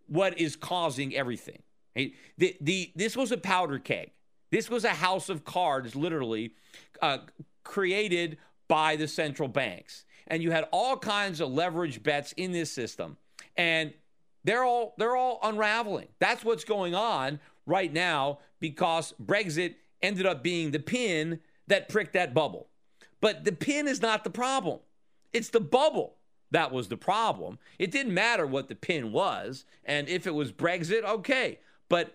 what 0.08 0.38
is 0.38 0.56
causing 0.56 1.14
everything. 1.14 1.62
The, 1.94 2.56
the, 2.60 2.92
this 2.94 3.16
was 3.16 3.32
a 3.32 3.38
powder 3.38 3.78
keg. 3.78 4.10
This 4.50 4.68
was 4.68 4.84
a 4.84 4.90
house 4.90 5.30
of 5.30 5.44
cards, 5.44 5.96
literally, 5.96 6.52
uh, 7.00 7.18
created 7.64 8.36
by 8.68 8.96
the 8.96 9.08
central 9.08 9.48
banks 9.48 10.04
and 10.26 10.42
you 10.42 10.50
had 10.50 10.66
all 10.72 10.96
kinds 10.96 11.40
of 11.40 11.52
leverage 11.52 12.02
bets 12.02 12.32
in 12.32 12.52
this 12.52 12.70
system, 12.70 13.16
and 13.56 13.92
they're 14.44 14.64
all 14.64 14.94
they're 14.98 15.16
all 15.16 15.38
unraveling. 15.42 16.08
That's 16.18 16.44
what's 16.44 16.64
going 16.64 16.94
on 16.94 17.40
right 17.64 17.92
now 17.92 18.38
because 18.60 19.14
Brexit 19.22 19.74
ended 20.06 20.24
up 20.24 20.42
being 20.42 20.70
the 20.70 20.78
pin 20.78 21.40
that 21.66 21.88
pricked 21.88 22.12
that 22.12 22.32
bubble. 22.32 22.68
But 23.20 23.44
the 23.44 23.52
pin 23.52 23.88
is 23.88 24.00
not 24.00 24.24
the 24.24 24.30
problem. 24.30 24.78
It's 25.32 25.48
the 25.50 25.60
bubble 25.60 26.16
that 26.52 26.70
was 26.72 26.88
the 26.88 26.96
problem. 26.96 27.58
It 27.78 27.90
didn't 27.90 28.14
matter 28.14 28.46
what 28.46 28.68
the 28.68 28.76
pin 28.76 29.12
was, 29.12 29.64
and 29.84 30.08
if 30.08 30.26
it 30.26 30.34
was 30.34 30.52
Brexit, 30.52 31.02
okay. 31.02 31.58
But 31.88 32.14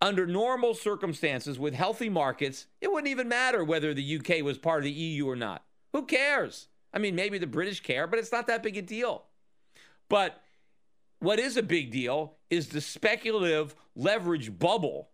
under 0.00 0.26
normal 0.26 0.74
circumstances 0.74 1.58
with 1.58 1.74
healthy 1.74 2.08
markets, 2.08 2.66
it 2.80 2.92
wouldn't 2.92 3.10
even 3.10 3.28
matter 3.28 3.64
whether 3.64 3.92
the 3.92 4.18
UK 4.18 4.44
was 4.44 4.58
part 4.58 4.78
of 4.78 4.84
the 4.84 4.90
EU 4.92 5.26
or 5.26 5.36
not. 5.36 5.64
Who 5.92 6.06
cares? 6.06 6.68
I 6.94 6.98
mean, 6.98 7.14
maybe 7.14 7.38
the 7.38 7.46
British 7.46 7.80
care, 7.80 8.06
but 8.06 8.18
it's 8.18 8.32
not 8.32 8.46
that 8.46 8.62
big 8.62 8.76
a 8.76 8.82
deal. 8.82 9.24
But 10.08 10.40
what 11.18 11.38
is 11.38 11.56
a 11.56 11.62
big 11.62 11.90
deal 11.90 12.36
is 12.50 12.68
the 12.68 12.80
speculative 12.80 13.74
leverage 13.94 14.58
bubble 14.58 15.08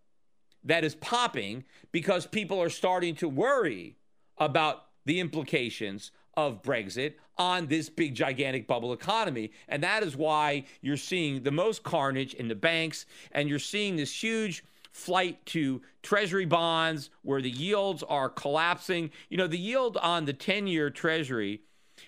that 0.64 0.84
is 0.84 0.94
popping 0.94 1.64
because 1.92 2.26
people 2.26 2.60
are 2.60 2.70
starting 2.70 3.14
to 3.16 3.28
worry 3.28 3.96
about 4.38 4.84
the 5.04 5.20
implications 5.20 6.10
of 6.34 6.62
Brexit 6.62 7.14
on 7.36 7.66
this 7.66 7.88
big, 7.88 8.14
gigantic 8.14 8.66
bubble 8.66 8.92
economy. 8.92 9.52
And 9.68 9.82
that 9.82 10.02
is 10.02 10.16
why 10.16 10.64
you're 10.80 10.96
seeing 10.96 11.42
the 11.42 11.50
most 11.50 11.82
carnage 11.82 12.34
in 12.34 12.48
the 12.48 12.54
banks, 12.54 13.06
and 13.32 13.48
you're 13.48 13.58
seeing 13.58 13.96
this 13.96 14.22
huge 14.22 14.64
flight 14.92 15.44
to 15.46 15.80
treasury 16.02 16.44
bonds 16.44 17.10
where 17.22 17.40
the 17.40 17.50
yields 17.50 18.02
are 18.04 18.28
collapsing. 18.28 19.10
You 19.28 19.36
know, 19.36 19.46
the 19.46 19.58
yield 19.58 19.96
on 19.96 20.24
the 20.24 20.32
10 20.32 20.66
year 20.66 20.90
treasury 20.90 21.62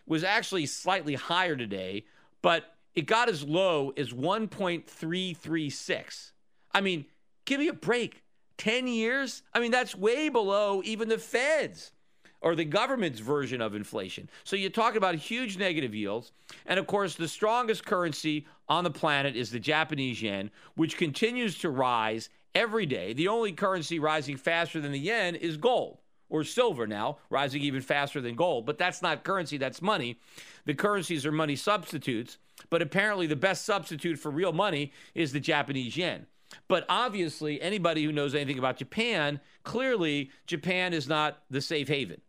was 0.06 0.24
actually 0.24 0.66
slightly 0.66 1.14
higher 1.14 1.56
today, 1.56 2.04
but 2.42 2.76
it 2.94 3.06
got 3.06 3.28
as 3.28 3.44
low 3.44 3.92
as 3.96 4.10
1.336. 4.10 6.32
I 6.72 6.80
mean, 6.80 7.06
give 7.44 7.60
me 7.60 7.68
a 7.68 7.72
break. 7.72 8.24
10 8.60 8.86
years? 8.86 9.42
I 9.54 9.58
mean, 9.58 9.70
that's 9.70 9.96
way 9.96 10.28
below 10.28 10.82
even 10.84 11.08
the 11.08 11.16
Fed's 11.16 11.92
or 12.42 12.54
the 12.54 12.64
government's 12.64 13.18
version 13.18 13.62
of 13.62 13.74
inflation. 13.74 14.28
So 14.44 14.54
you 14.54 14.68
talk 14.68 14.96
about 14.96 15.14
huge 15.14 15.56
negative 15.56 15.94
yields. 15.94 16.32
And 16.66 16.78
of 16.78 16.86
course, 16.86 17.14
the 17.14 17.26
strongest 17.26 17.86
currency 17.86 18.46
on 18.68 18.84
the 18.84 18.90
planet 18.90 19.34
is 19.34 19.50
the 19.50 19.58
Japanese 19.58 20.20
yen, 20.20 20.50
which 20.74 20.98
continues 20.98 21.58
to 21.60 21.70
rise 21.70 22.28
every 22.54 22.84
day. 22.84 23.14
The 23.14 23.28
only 23.28 23.52
currency 23.52 23.98
rising 23.98 24.36
faster 24.36 24.78
than 24.78 24.92
the 24.92 24.98
yen 24.98 25.36
is 25.36 25.56
gold 25.56 25.98
or 26.28 26.44
silver 26.44 26.86
now, 26.86 27.16
rising 27.30 27.62
even 27.62 27.80
faster 27.80 28.20
than 28.20 28.36
gold. 28.36 28.66
But 28.66 28.76
that's 28.76 29.00
not 29.00 29.24
currency, 29.24 29.56
that's 29.56 29.80
money. 29.80 30.18
The 30.66 30.74
currencies 30.74 31.24
are 31.24 31.32
money 31.32 31.56
substitutes. 31.56 32.36
But 32.68 32.82
apparently, 32.82 33.26
the 33.26 33.36
best 33.36 33.64
substitute 33.64 34.18
for 34.18 34.30
real 34.30 34.52
money 34.52 34.92
is 35.14 35.32
the 35.32 35.40
Japanese 35.40 35.96
yen. 35.96 36.26
But 36.68 36.84
obviously, 36.88 37.60
anybody 37.60 38.04
who 38.04 38.12
knows 38.12 38.34
anything 38.34 38.58
about 38.58 38.76
Japan, 38.76 39.40
clearly, 39.64 40.30
Japan 40.46 40.92
is 40.92 41.08
not 41.08 41.42
the 41.50 41.60
safe 41.60 41.88
haven, 41.88 42.20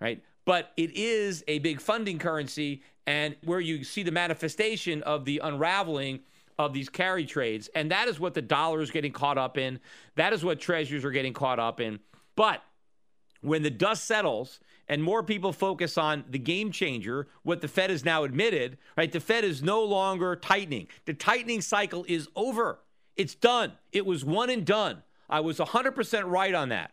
right? 0.00 0.22
But 0.44 0.72
it 0.76 0.96
is 0.96 1.44
a 1.48 1.58
big 1.58 1.80
funding 1.80 2.18
currency, 2.18 2.82
and 3.06 3.36
where 3.44 3.60
you 3.60 3.84
see 3.84 4.02
the 4.02 4.12
manifestation 4.12 5.02
of 5.02 5.24
the 5.24 5.40
unraveling 5.42 6.20
of 6.58 6.72
these 6.72 6.88
carry 6.88 7.26
trades. 7.26 7.68
And 7.74 7.90
that 7.90 8.08
is 8.08 8.18
what 8.18 8.34
the 8.34 8.42
dollar 8.42 8.80
is 8.80 8.90
getting 8.90 9.12
caught 9.12 9.38
up 9.38 9.58
in. 9.58 9.78
That 10.14 10.32
is 10.32 10.44
what 10.44 10.60
treasuries 10.60 11.04
are 11.04 11.10
getting 11.10 11.34
caught 11.34 11.58
up 11.58 11.80
in. 11.80 12.00
But 12.34 12.62
when 13.42 13.62
the 13.62 13.70
dust 13.70 14.04
settles 14.04 14.60
and 14.88 15.02
more 15.02 15.22
people 15.22 15.52
focus 15.52 15.98
on 15.98 16.24
the 16.30 16.38
game 16.38 16.70
changer, 16.70 17.28
what 17.42 17.60
the 17.60 17.68
Fed 17.68 17.90
has 17.90 18.04
now 18.04 18.24
admitted, 18.24 18.78
right? 18.96 19.10
The 19.10 19.20
Fed 19.20 19.44
is 19.44 19.62
no 19.62 19.82
longer 19.82 20.36
tightening. 20.36 20.88
The 21.04 21.14
tightening 21.14 21.60
cycle 21.60 22.04
is 22.08 22.28
over. 22.34 22.78
It's 23.16 23.34
done. 23.34 23.72
It 23.92 24.04
was 24.04 24.24
one 24.24 24.50
and 24.50 24.64
done. 24.64 25.02
I 25.28 25.40
was 25.40 25.58
100% 25.58 26.30
right 26.30 26.54
on 26.54 26.68
that. 26.68 26.92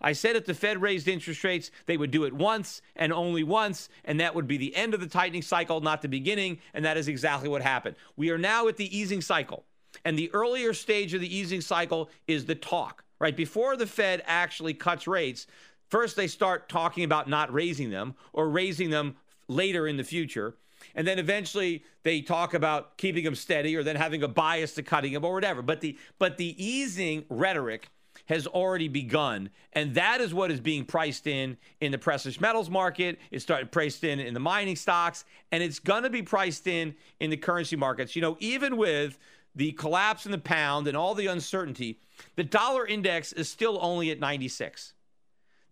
I 0.00 0.12
said 0.12 0.36
if 0.36 0.44
the 0.44 0.54
Fed 0.54 0.82
raised 0.82 1.08
interest 1.08 1.42
rates, 1.44 1.70
they 1.86 1.96
would 1.96 2.10
do 2.10 2.24
it 2.24 2.32
once 2.34 2.82
and 2.94 3.12
only 3.12 3.42
once, 3.42 3.88
and 4.04 4.20
that 4.20 4.34
would 4.34 4.46
be 4.46 4.58
the 4.58 4.76
end 4.76 4.92
of 4.92 5.00
the 5.00 5.06
tightening 5.06 5.42
cycle, 5.42 5.80
not 5.80 6.02
the 6.02 6.08
beginning. 6.08 6.58
And 6.74 6.84
that 6.84 6.96
is 6.96 7.08
exactly 7.08 7.48
what 7.48 7.62
happened. 7.62 7.96
We 8.16 8.30
are 8.30 8.38
now 8.38 8.68
at 8.68 8.76
the 8.76 8.96
easing 8.96 9.22
cycle. 9.22 9.64
And 10.04 10.18
the 10.18 10.30
earlier 10.34 10.74
stage 10.74 11.14
of 11.14 11.20
the 11.20 11.34
easing 11.34 11.60
cycle 11.60 12.10
is 12.26 12.44
the 12.44 12.54
talk, 12.54 13.04
right? 13.18 13.36
Before 13.36 13.76
the 13.76 13.86
Fed 13.86 14.22
actually 14.26 14.74
cuts 14.74 15.06
rates, 15.06 15.46
first 15.88 16.16
they 16.16 16.26
start 16.26 16.68
talking 16.68 17.04
about 17.04 17.28
not 17.28 17.52
raising 17.52 17.90
them 17.90 18.14
or 18.32 18.48
raising 18.48 18.90
them 18.90 19.16
later 19.48 19.86
in 19.86 19.96
the 19.96 20.04
future. 20.04 20.56
And 20.94 21.06
then 21.06 21.18
eventually 21.18 21.84
they 22.02 22.20
talk 22.20 22.54
about 22.54 22.96
keeping 22.98 23.24
them 23.24 23.34
steady 23.34 23.76
or 23.76 23.82
then 23.82 23.96
having 23.96 24.22
a 24.22 24.28
bias 24.28 24.74
to 24.74 24.82
cutting 24.82 25.12
them 25.12 25.24
or 25.24 25.34
whatever. 25.34 25.62
But 25.62 25.80
the 25.80 25.98
but 26.18 26.36
the 26.36 26.64
easing 26.64 27.24
rhetoric 27.28 27.88
has 28.26 28.46
already 28.46 28.88
begun, 28.88 29.50
and 29.72 29.94
that 29.94 30.20
is 30.20 30.32
what 30.32 30.50
is 30.50 30.60
being 30.60 30.84
priced 30.84 31.26
in 31.26 31.56
in 31.80 31.92
the 31.92 31.98
precious 31.98 32.40
metals 32.40 32.70
market. 32.70 33.18
It's 33.30 33.44
started 33.44 33.72
priced 33.72 34.04
in 34.04 34.20
in 34.20 34.34
the 34.34 34.40
mining 34.40 34.76
stocks, 34.76 35.24
and 35.52 35.62
it's 35.62 35.78
going 35.78 36.04
to 36.04 36.10
be 36.10 36.22
priced 36.22 36.66
in 36.66 36.94
in 37.20 37.30
the 37.30 37.36
currency 37.36 37.76
markets. 37.76 38.14
You 38.14 38.22
know, 38.22 38.36
even 38.40 38.76
with 38.76 39.18
the 39.54 39.72
collapse 39.72 40.26
in 40.26 40.32
the 40.32 40.38
pound 40.38 40.88
and 40.88 40.96
all 40.96 41.14
the 41.14 41.26
uncertainty, 41.26 42.00
the 42.36 42.44
dollar 42.44 42.86
index 42.86 43.32
is 43.32 43.48
still 43.48 43.78
only 43.80 44.10
at 44.10 44.18
96. 44.18 44.94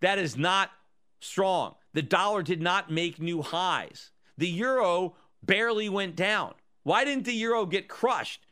That 0.01 0.19
is 0.19 0.37
not 0.37 0.71
strong. 1.21 1.75
The 1.93 2.03
dollar 2.03 2.43
did 2.43 2.63
not 2.63 2.91
make 2.91 3.21
new 3.21 3.43
highs. 3.43 4.12
The 4.39 4.49
euro 4.49 5.15
barely 5.43 5.89
went 5.89 6.17
down. 6.17 6.55
Why 6.83 7.05
didn't 7.05 7.25
the 7.25 7.35
euro 7.35 7.67
get 7.67 7.89
crushed? 7.89 8.47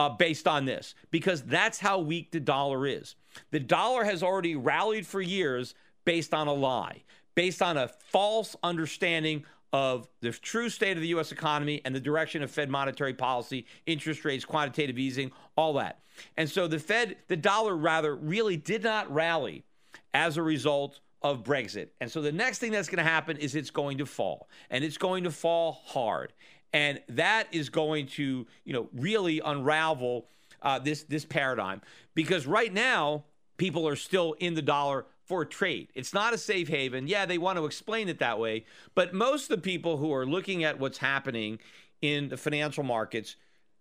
uh, 0.00 0.08
based 0.08 0.48
on 0.48 0.64
this 0.64 0.94
because 1.10 1.42
that's 1.42 1.78
how 1.78 1.98
weak 1.98 2.30
the 2.30 2.40
dollar 2.40 2.86
is. 2.86 3.16
The 3.50 3.60
dollar 3.60 4.04
has 4.04 4.22
already 4.22 4.56
rallied 4.56 5.06
for 5.06 5.20
years 5.20 5.74
based 6.04 6.32
on 6.32 6.46
a 6.46 6.52
lie, 6.52 7.02
based 7.34 7.62
on 7.62 7.76
a 7.76 7.88
false 7.88 8.56
understanding 8.62 9.44
of 9.72 10.08
the 10.20 10.32
true 10.32 10.68
state 10.68 10.96
of 10.96 11.02
the 11.02 11.08
U.S. 11.08 11.30
economy 11.30 11.80
and 11.84 11.94
the 11.94 12.00
direction 12.00 12.42
of 12.42 12.50
Fed 12.50 12.68
monetary 12.68 13.14
policy, 13.14 13.66
interest 13.86 14.24
rates, 14.24 14.44
quantitative 14.44 14.98
easing, 14.98 15.30
all 15.54 15.74
that. 15.74 16.00
And 16.36 16.48
so 16.50 16.66
the 16.66 16.78
Fed, 16.78 17.16
the 17.28 17.36
dollar 17.36 17.76
rather, 17.76 18.16
really 18.16 18.56
did 18.56 18.82
not 18.82 19.12
rally 19.12 19.64
as 20.12 20.36
a 20.36 20.42
result 20.42 21.00
of 21.22 21.44
Brexit. 21.44 21.88
And 22.00 22.10
so 22.10 22.22
the 22.22 22.32
next 22.32 22.58
thing 22.58 22.72
that's 22.72 22.88
going 22.88 23.04
to 23.04 23.10
happen 23.10 23.36
is 23.36 23.54
it's 23.54 23.70
going 23.70 23.98
to 23.98 24.06
fall, 24.06 24.48
and 24.70 24.84
it's 24.84 24.98
going 24.98 25.24
to 25.24 25.30
fall 25.30 25.82
hard 25.84 26.32
and 26.72 27.00
that 27.08 27.46
is 27.52 27.68
going 27.68 28.06
to 28.06 28.46
you 28.64 28.72
know 28.72 28.88
really 28.92 29.40
unravel 29.44 30.26
uh, 30.62 30.78
this 30.78 31.04
this 31.04 31.24
paradigm 31.24 31.80
because 32.14 32.46
right 32.46 32.72
now 32.72 33.24
people 33.56 33.86
are 33.86 33.96
still 33.96 34.34
in 34.34 34.54
the 34.54 34.62
dollar 34.62 35.06
for 35.24 35.44
trade. 35.44 35.88
It's 35.94 36.12
not 36.12 36.34
a 36.34 36.38
safe 36.38 36.68
haven. 36.68 37.06
Yeah, 37.06 37.24
they 37.24 37.38
want 37.38 37.56
to 37.58 37.64
explain 37.64 38.08
it 38.08 38.18
that 38.18 38.38
way, 38.38 38.64
but 38.94 39.14
most 39.14 39.44
of 39.44 39.56
the 39.56 39.62
people 39.62 39.96
who 39.96 40.12
are 40.12 40.26
looking 40.26 40.64
at 40.64 40.80
what's 40.80 40.98
happening 40.98 41.58
in 42.02 42.30
the 42.30 42.36
financial 42.36 42.82
markets 42.82 43.36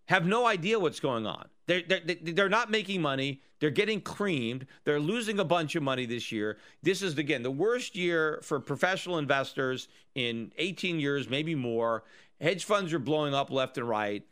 have 0.10 0.26
no 0.26 0.48
idea 0.48 0.80
what's 0.80 1.00
going 1.00 1.28
on. 1.28 1.48
They're, 1.68 1.84
they're, 1.88 2.02
they're 2.24 2.50
not 2.50 2.72
making 2.72 3.00
money. 3.00 3.42
They're 3.60 3.70
getting 3.70 4.02
creamed. 4.02 4.66
They're 4.84 5.00
losing 5.00 5.38
a 5.38 5.46
bunch 5.46 5.76
of 5.76 5.84
money 5.84 6.08
this 6.08 6.32
year. 6.32 6.58
This 6.82 7.04
is, 7.04 7.16
again, 7.20 7.44
the 7.44 7.52
worst 7.52 7.96
year 7.96 8.40
for 8.42 8.60
professional 8.60 9.20
investors 9.20 9.88
in 10.16 10.52
18 10.58 11.00
years, 11.00 11.30
maybe 11.30 11.54
more. 11.54 12.06
Hedge 12.42 12.66
funds 12.66 12.92
are 12.92 13.00
blowing 13.00 13.36
up 13.36 13.52
left 13.52 13.78
and 13.78 13.88
right. 13.88 14.26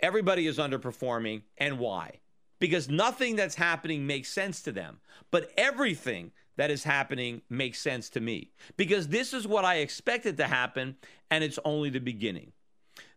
Everybody 0.00 0.46
is 0.46 0.56
underperforming. 0.56 1.42
And 1.58 1.78
why? 1.78 2.20
Because 2.58 2.88
nothing 2.88 3.36
that's 3.36 3.56
happening 3.56 4.06
makes 4.06 4.30
sense 4.30 4.62
to 4.62 4.72
them. 4.72 4.98
But 5.30 5.50
everything 5.58 6.32
that 6.56 6.70
is 6.70 6.84
happening 6.84 7.42
makes 7.50 7.80
sense 7.80 8.08
to 8.10 8.20
me. 8.20 8.52
Because 8.78 9.08
this 9.08 9.34
is 9.34 9.46
what 9.46 9.66
I 9.66 9.76
expected 9.76 10.38
to 10.38 10.46
happen, 10.46 10.96
and 11.30 11.44
it's 11.44 11.58
only 11.66 11.90
the 11.90 12.00
beginning. 12.00 12.52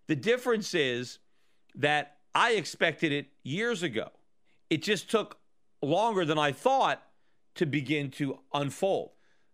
The 0.08 0.16
difference 0.18 0.74
is 0.74 1.20
that 1.76 2.18
I 2.34 2.54
expected 2.54 3.12
it 3.12 3.28
years 3.44 3.84
ago. 3.84 4.10
It 4.70 4.82
just 4.82 5.10
took 5.10 5.38
longer 5.82 6.26
than 6.26 6.38
I 6.38 6.52
thought 6.52 7.04
to 7.56 7.66
begin 7.66 8.12
to 8.12 8.40
unfold. 8.54 9.12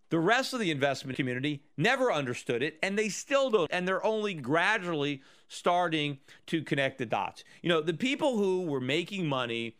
The 0.10 0.20
rest 0.20 0.54
of 0.54 0.60
the 0.60 0.72
investment 0.72 1.18
community 1.18 1.64
never 1.76 2.12
understood 2.12 2.64
it, 2.64 2.78
and 2.82 2.98
they 2.98 3.10
still 3.10 3.50
don't. 3.50 3.70
And 3.74 3.88
they're 3.88 4.06
only 4.06 4.34
gradually 4.34 5.22
starting 5.50 6.20
to 6.48 6.62
connect 6.62 6.98
the 6.98 7.06
dots. 7.06 7.44
You 7.62 7.70
know, 7.70 7.82
the 7.82 7.94
people 7.94 8.38
who 8.38 8.64
were 8.64 8.80
making 8.80 9.28
money 9.28 9.76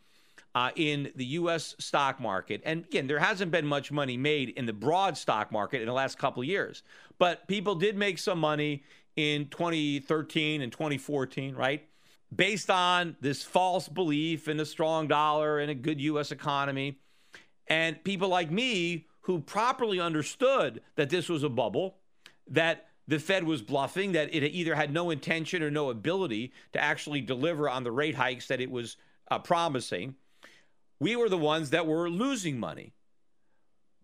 uh, 0.54 0.70
in 0.76 1.12
the 1.14 1.24
U.S. 1.24 1.74
stock 1.78 2.20
market, 2.20 2.60
and 2.64 2.84
again, 2.84 3.06
there 3.06 3.18
hasn't 3.18 3.50
been 3.50 3.66
much 3.66 3.90
money 3.90 4.16
made 4.16 4.50
in 4.50 4.66
the 4.66 4.72
broad 4.72 5.16
stock 5.16 5.50
market 5.50 5.80
in 5.80 5.86
the 5.86 5.92
last 5.92 6.18
couple 6.18 6.42
of 6.42 6.48
years, 6.48 6.82
but 7.18 7.46
people 7.48 7.74
did 7.74 7.96
make 7.96 8.18
some 8.18 8.38
money 8.38 8.82
in 9.16 9.48
2013 9.48 10.60
and 10.60 10.72
2014, 10.72 11.54
right? 11.54 11.88
Based 12.34 12.70
on 12.70 13.16
this 13.20 13.42
false 13.42 13.88
belief 13.88 14.48
in 14.48 14.60
a 14.60 14.66
strong 14.66 15.08
dollar 15.08 15.58
and 15.58 15.70
a 15.70 15.74
good 15.74 16.00
U.S. 16.00 16.30
economy. 16.30 16.98
And 17.66 18.02
people 18.04 18.28
like 18.28 18.50
me 18.50 19.06
who 19.22 19.40
properly 19.40 20.00
understood 20.00 20.82
that 20.96 21.10
this 21.10 21.28
was 21.28 21.42
a 21.42 21.48
bubble, 21.48 21.96
that 22.46 22.88
the 23.06 23.18
Fed 23.18 23.44
was 23.44 23.62
bluffing, 23.62 24.12
that 24.12 24.34
it 24.34 24.42
either 24.44 24.74
had 24.74 24.92
no 24.92 25.10
intention 25.10 25.62
or 25.62 25.70
no 25.70 25.90
ability 25.90 26.52
to 26.72 26.82
actually 26.82 27.20
deliver 27.20 27.68
on 27.68 27.84
the 27.84 27.92
rate 27.92 28.14
hikes 28.14 28.46
that 28.48 28.60
it 28.60 28.70
was 28.70 28.96
uh, 29.30 29.38
promising. 29.38 30.14
We 31.00 31.16
were 31.16 31.28
the 31.28 31.38
ones 31.38 31.70
that 31.70 31.86
were 31.86 32.10
losing 32.10 32.58
money. 32.58 32.92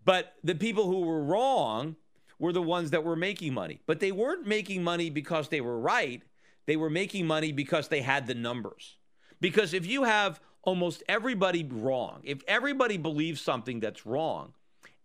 But 0.03 0.33
the 0.43 0.55
people 0.55 0.85
who 0.85 1.01
were 1.01 1.23
wrong 1.23 1.95
were 2.37 2.53
the 2.53 2.61
ones 2.61 2.91
that 2.91 3.03
were 3.03 3.15
making 3.15 3.53
money. 3.53 3.81
But 3.85 3.99
they 3.99 4.11
weren't 4.11 4.47
making 4.47 4.83
money 4.83 5.09
because 5.09 5.49
they 5.49 5.61
were 5.61 5.79
right. 5.79 6.21
They 6.65 6.75
were 6.75 6.89
making 6.89 7.27
money 7.27 7.51
because 7.51 7.87
they 7.87 8.01
had 8.01 8.27
the 8.27 8.33
numbers. 8.33 8.97
Because 9.39 9.73
if 9.73 9.85
you 9.85 10.03
have 10.03 10.39
almost 10.63 11.03
everybody 11.07 11.63
wrong, 11.63 12.21
if 12.23 12.41
everybody 12.47 12.97
believes 12.97 13.41
something 13.41 13.79
that's 13.79 14.05
wrong, 14.05 14.53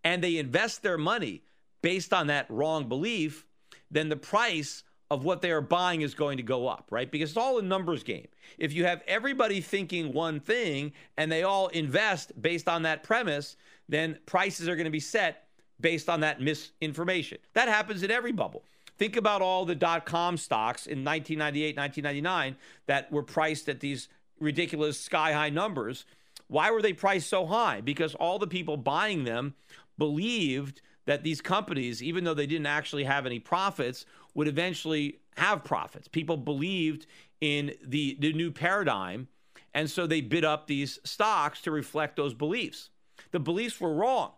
and 0.02 0.22
they 0.22 0.38
invest 0.38 0.82
their 0.82 0.98
money 0.98 1.42
based 1.82 2.12
on 2.12 2.28
that 2.28 2.46
wrong 2.48 2.88
belief, 2.88 3.44
then 3.90 4.08
the 4.08 4.16
price 4.16 4.82
of 5.10 5.24
what 5.24 5.42
they 5.42 5.50
are 5.50 5.60
buying 5.60 6.02
is 6.02 6.14
going 6.14 6.36
to 6.36 6.42
go 6.42 6.68
up, 6.68 6.86
right? 6.90 7.10
Because 7.10 7.30
it's 7.30 7.36
all 7.36 7.58
a 7.58 7.62
numbers 7.62 8.02
game. 8.02 8.28
If 8.58 8.72
you 8.72 8.84
have 8.84 9.02
everybody 9.08 9.60
thinking 9.60 10.12
one 10.12 10.38
thing 10.38 10.92
and 11.16 11.30
they 11.30 11.42
all 11.42 11.66
invest 11.68 12.40
based 12.40 12.68
on 12.68 12.82
that 12.82 13.02
premise, 13.02 13.56
then 13.88 14.18
prices 14.26 14.68
are 14.68 14.76
going 14.76 14.84
to 14.84 14.90
be 14.90 15.00
set 15.00 15.48
based 15.80 16.08
on 16.08 16.20
that 16.20 16.40
misinformation. 16.40 17.38
That 17.54 17.68
happens 17.68 18.02
in 18.02 18.10
every 18.10 18.32
bubble. 18.32 18.64
Think 19.00 19.16
about 19.16 19.40
all 19.40 19.64
the 19.64 19.74
dot 19.74 20.04
com 20.04 20.36
stocks 20.36 20.86
in 20.86 21.02
1998, 21.02 21.74
1999 21.74 22.56
that 22.84 23.10
were 23.10 23.22
priced 23.22 23.66
at 23.70 23.80
these 23.80 24.10
ridiculous 24.38 25.00
sky 25.00 25.32
high 25.32 25.48
numbers. 25.48 26.04
Why 26.48 26.70
were 26.70 26.82
they 26.82 26.92
priced 26.92 27.30
so 27.30 27.46
high? 27.46 27.80
Because 27.80 28.14
all 28.14 28.38
the 28.38 28.46
people 28.46 28.76
buying 28.76 29.24
them 29.24 29.54
believed 29.96 30.82
that 31.06 31.22
these 31.22 31.40
companies, 31.40 32.02
even 32.02 32.24
though 32.24 32.34
they 32.34 32.46
didn't 32.46 32.66
actually 32.66 33.04
have 33.04 33.24
any 33.24 33.38
profits, 33.38 34.04
would 34.34 34.48
eventually 34.48 35.20
have 35.38 35.64
profits. 35.64 36.06
People 36.06 36.36
believed 36.36 37.06
in 37.40 37.72
the, 37.82 38.18
the 38.20 38.34
new 38.34 38.50
paradigm. 38.50 39.28
And 39.72 39.88
so 39.88 40.06
they 40.06 40.20
bid 40.20 40.44
up 40.44 40.66
these 40.66 40.98
stocks 41.04 41.62
to 41.62 41.70
reflect 41.70 42.16
those 42.16 42.34
beliefs. 42.34 42.90
The 43.30 43.40
beliefs 43.40 43.80
were 43.80 43.94
wrong, 43.94 44.32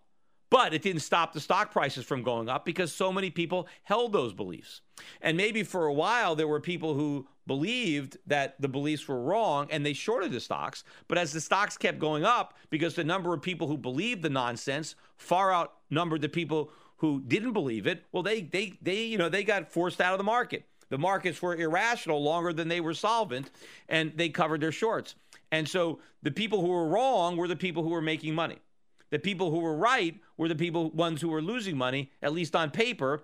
but 0.53 0.75
it 0.75 0.83
didn't 0.83 1.01
stop 1.01 1.33
the 1.33 1.41
stock 1.41 1.73
prices 1.73 2.05
from 2.05 2.23
going 2.23 2.47
up 2.47 2.67
because 2.67 2.93
so 2.93 3.11
many 3.11 3.31
people 3.31 3.67
held 3.85 4.13
those 4.13 4.35
beliefs. 4.35 4.83
And 5.23 5.35
maybe 5.35 5.63
for 5.63 5.87
a 5.87 5.95
while, 5.95 6.37
there 6.37 6.47
were 6.47 6.61
people 6.61 6.93
who 6.93 7.27
believed 7.47 8.19
that 8.27 8.61
the 8.61 8.69
beliefs 8.69 9.09
were 9.09 9.23
wrong 9.23 9.67
and 9.71 9.85
they 9.85 9.95
shorted 9.95 10.31
the 10.31 10.41
stocks. 10.41 10.85
But 11.09 11.17
as 11.17 11.33
the 11.33 11.41
stocks 11.41 11.79
kept 11.79 11.99
going 11.99 12.27
up, 12.27 12.53
because 12.69 12.95
the 12.95 13.03
number 13.03 13.33
of 13.33 13.41
people 13.41 13.67
who 13.67 13.79
believed 13.79 14.21
the 14.21 14.29
nonsense 14.29 14.95
far 15.17 15.55
outnumbered 15.55 16.21
the 16.21 16.29
people 16.29 16.71
who 16.99 17.23
didn't 17.27 17.55
believe 17.55 17.87
it, 17.87 18.05
well, 18.13 18.23
they 18.23 18.43
they 18.43 18.75
they 18.83 19.05
you 19.05 19.17
know 19.17 19.31
they 19.31 19.45
got 19.45 19.73
forced 19.73 20.03
out 20.03 20.13
of 20.13 20.19
the 20.19 20.25
market. 20.25 20.67
The 20.91 20.99
markets 20.99 21.41
were 21.41 21.57
irrational 21.57 22.23
longer 22.23 22.53
than 22.53 22.69
they 22.69 22.83
were 22.83 22.93
solvent, 22.93 23.51
and 23.89 24.13
they 24.17 24.29
covered 24.29 24.61
their 24.61 24.71
shorts. 24.71 25.15
And 25.51 25.67
so 25.67 26.01
the 26.23 26.31
people 26.31 26.61
who 26.61 26.69
were 26.69 26.89
wrong 26.89 27.39
were 27.39 27.49
the 27.49 27.57
people 27.57 27.83
who 27.83 27.89
were 27.89 28.03
making 28.03 28.35
money. 28.35 28.59
The 29.13 29.21
people 29.21 29.53
who 29.53 29.61
were 29.61 29.77
right 29.77 30.19
were 30.37 30.49
the 30.49 30.57
people 30.57 30.91
ones 30.91 31.21
who 31.21 31.29
were 31.29 31.43
losing 31.43 31.77
money, 31.77 32.11
at 32.23 32.33
least 32.33 32.57
on 32.57 32.71
paper. 32.71 33.23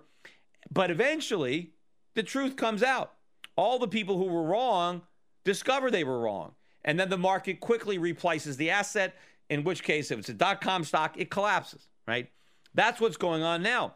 But 0.71 0.91
eventually, 0.91 1.73
the 2.13 2.23
truth 2.23 2.55
comes 2.55 2.81
out 2.81 3.11
all 3.57 3.79
the 3.79 3.87
people 3.87 4.17
who 4.17 4.25
were 4.25 4.43
wrong 4.43 5.01
discover 5.43 5.91
they 5.91 6.05
were 6.05 6.19
wrong. 6.19 6.53
And 6.85 6.97
then 6.97 7.09
the 7.09 7.17
market 7.17 7.59
quickly 7.59 7.97
replaces 7.97 8.55
the 8.55 8.69
asset, 8.69 9.15
in 9.49 9.65
which 9.65 9.83
case, 9.83 10.11
if 10.11 10.19
it's 10.19 10.29
a 10.29 10.33
dot 10.33 10.61
com 10.61 10.85
stock, 10.85 11.15
it 11.17 11.29
collapses, 11.29 11.87
right? 12.07 12.29
That's 12.73 13.01
what's 13.01 13.17
going 13.17 13.41
on 13.41 13.63
now. 13.63 13.95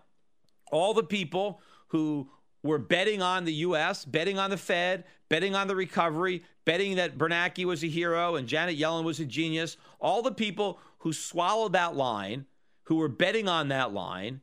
All 0.72 0.94
the 0.94 1.04
people 1.04 1.62
who 1.90 2.30
were 2.64 2.80
betting 2.80 3.22
on 3.22 3.44
the 3.44 3.54
US, 3.54 4.06
betting 4.06 4.40
on 4.40 4.50
the 4.50 4.58
Fed, 4.58 5.04
betting 5.30 5.54
on 5.54 5.68
the 5.68 5.76
recovery, 5.76 6.44
betting 6.66 6.96
that 6.96 7.18
Bernanke 7.18 7.66
was 7.66 7.84
a 7.84 7.88
hero 7.88 8.36
and 8.36 8.48
Janet 8.48 8.80
Yellen 8.80 9.04
was 9.04 9.20
a 9.20 9.26
genius, 9.26 9.78
all 10.00 10.22
the 10.22 10.32
people 10.32 10.80
who 11.00 11.12
swallowed 11.14 11.74
that 11.74 11.96
line 11.96 12.46
who 12.84 12.96
were 12.96 13.10
betting 13.10 13.48
on 13.48 13.68
that 13.68 13.94
line 13.94 14.42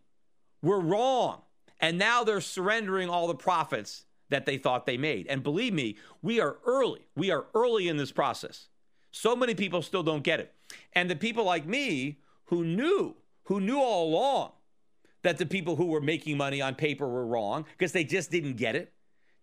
were 0.63 0.81
wrong. 0.81 1.43
And 1.81 1.99
now 1.99 2.25
they're 2.25 2.43
surrendering 2.43 3.09
all 3.09 3.27
the 3.27 3.35
profits 3.35 4.05
that 4.29 4.47
they 4.47 4.59
thought 4.59 4.87
they 4.87 4.99
made. 4.99 5.27
And 5.27 5.43
believe 5.43 5.73
me, 5.73 5.97
we 6.23 6.41
are 6.41 6.59
early. 6.67 7.01
We 7.17 7.31
are 7.31 7.47
early 7.55 7.89
in 7.89 7.97
this 7.97 8.13
process. 8.13 8.69
So 9.11 9.35
many 9.35 9.55
people 9.55 9.83
still 9.83 10.03
don't 10.03 10.23
get 10.23 10.41
it. 10.41 10.55
And 10.93 11.11
the 11.11 11.17
people 11.17 11.45
like 11.45 11.67
me 11.67 12.19
who 12.45 12.65
knew, 12.65 13.17
who 13.45 13.61
knew 13.61 13.79
all 13.79 14.09
along 14.09 14.53
that 15.23 15.39
the 15.39 15.47
people 15.47 15.77
who 15.77 15.87
were 15.87 16.01
making 16.01 16.37
money 16.37 16.61
on 16.61 16.75
paper 16.75 17.09
were 17.09 17.27
wrong 17.27 17.65
because 17.77 17.93
they 17.93 18.05
just 18.05 18.31
didn't 18.31 18.57
get 18.57 18.75
it. 18.75 18.93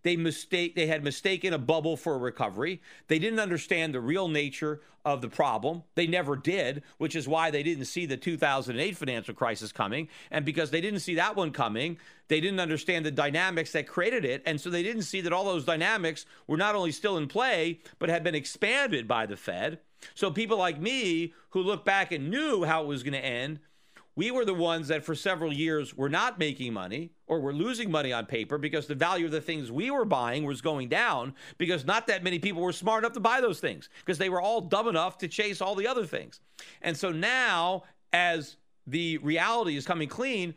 They 0.02 0.16
mistake 0.16 0.74
they 0.74 0.86
had 0.86 1.02
mistaken 1.02 1.52
a 1.52 1.58
bubble 1.58 1.96
for 1.96 2.14
a 2.14 2.18
recovery. 2.18 2.80
They 3.08 3.18
didn't 3.18 3.40
understand 3.40 3.92
the 3.92 4.00
real 4.00 4.28
nature 4.28 4.80
of 5.04 5.20
the 5.20 5.28
problem. 5.28 5.82
They 5.94 6.06
never 6.06 6.36
did, 6.36 6.82
which 6.98 7.16
is 7.16 7.26
why 7.26 7.50
they 7.50 7.62
didn't 7.62 7.86
see 7.86 8.06
the 8.06 8.16
2008 8.16 8.96
financial 8.96 9.34
crisis 9.34 9.72
coming. 9.72 10.08
And 10.30 10.44
because 10.44 10.70
they 10.70 10.80
didn't 10.80 11.00
see 11.00 11.14
that 11.16 11.34
one 11.34 11.50
coming, 11.50 11.98
they 12.28 12.40
didn't 12.40 12.60
understand 12.60 13.06
the 13.06 13.10
dynamics 13.10 13.72
that 13.72 13.88
created 13.88 14.24
it. 14.24 14.42
And 14.46 14.60
so 14.60 14.70
they 14.70 14.82
didn't 14.82 15.02
see 15.02 15.20
that 15.22 15.32
all 15.32 15.44
those 15.44 15.64
dynamics 15.64 16.26
were 16.46 16.56
not 16.56 16.74
only 16.74 16.92
still 16.92 17.16
in 17.16 17.26
play, 17.26 17.80
but 17.98 18.08
had 18.08 18.22
been 18.22 18.34
expanded 18.34 19.08
by 19.08 19.26
the 19.26 19.36
Fed. 19.36 19.80
So 20.14 20.30
people 20.30 20.58
like 20.58 20.80
me 20.80 21.32
who 21.50 21.60
look 21.60 21.84
back 21.84 22.12
and 22.12 22.30
knew 22.30 22.64
how 22.64 22.82
it 22.82 22.86
was 22.86 23.02
going 23.02 23.14
to 23.14 23.24
end 23.24 23.60
we 24.18 24.32
were 24.32 24.44
the 24.44 24.52
ones 24.52 24.88
that 24.88 25.04
for 25.04 25.14
several 25.14 25.52
years 25.52 25.96
were 25.96 26.08
not 26.08 26.40
making 26.40 26.72
money 26.72 27.12
or 27.28 27.38
were 27.38 27.52
losing 27.52 27.88
money 27.88 28.12
on 28.12 28.26
paper 28.26 28.58
because 28.58 28.88
the 28.88 28.94
value 28.96 29.26
of 29.26 29.30
the 29.30 29.40
things 29.40 29.70
we 29.70 29.92
were 29.92 30.04
buying 30.04 30.42
was 30.42 30.60
going 30.60 30.88
down 30.88 31.32
because 31.56 31.84
not 31.84 32.08
that 32.08 32.24
many 32.24 32.40
people 32.40 32.60
were 32.60 32.72
smart 32.72 33.04
enough 33.04 33.12
to 33.12 33.20
buy 33.20 33.40
those 33.40 33.60
things 33.60 33.88
because 34.00 34.18
they 34.18 34.28
were 34.28 34.40
all 34.40 34.60
dumb 34.60 34.88
enough 34.88 35.18
to 35.18 35.28
chase 35.28 35.60
all 35.60 35.76
the 35.76 35.86
other 35.86 36.04
things. 36.04 36.40
And 36.82 36.96
so 36.96 37.12
now, 37.12 37.84
as 38.12 38.56
the 38.88 39.18
reality 39.18 39.76
is 39.76 39.86
coming 39.86 40.08
clean, 40.08 40.52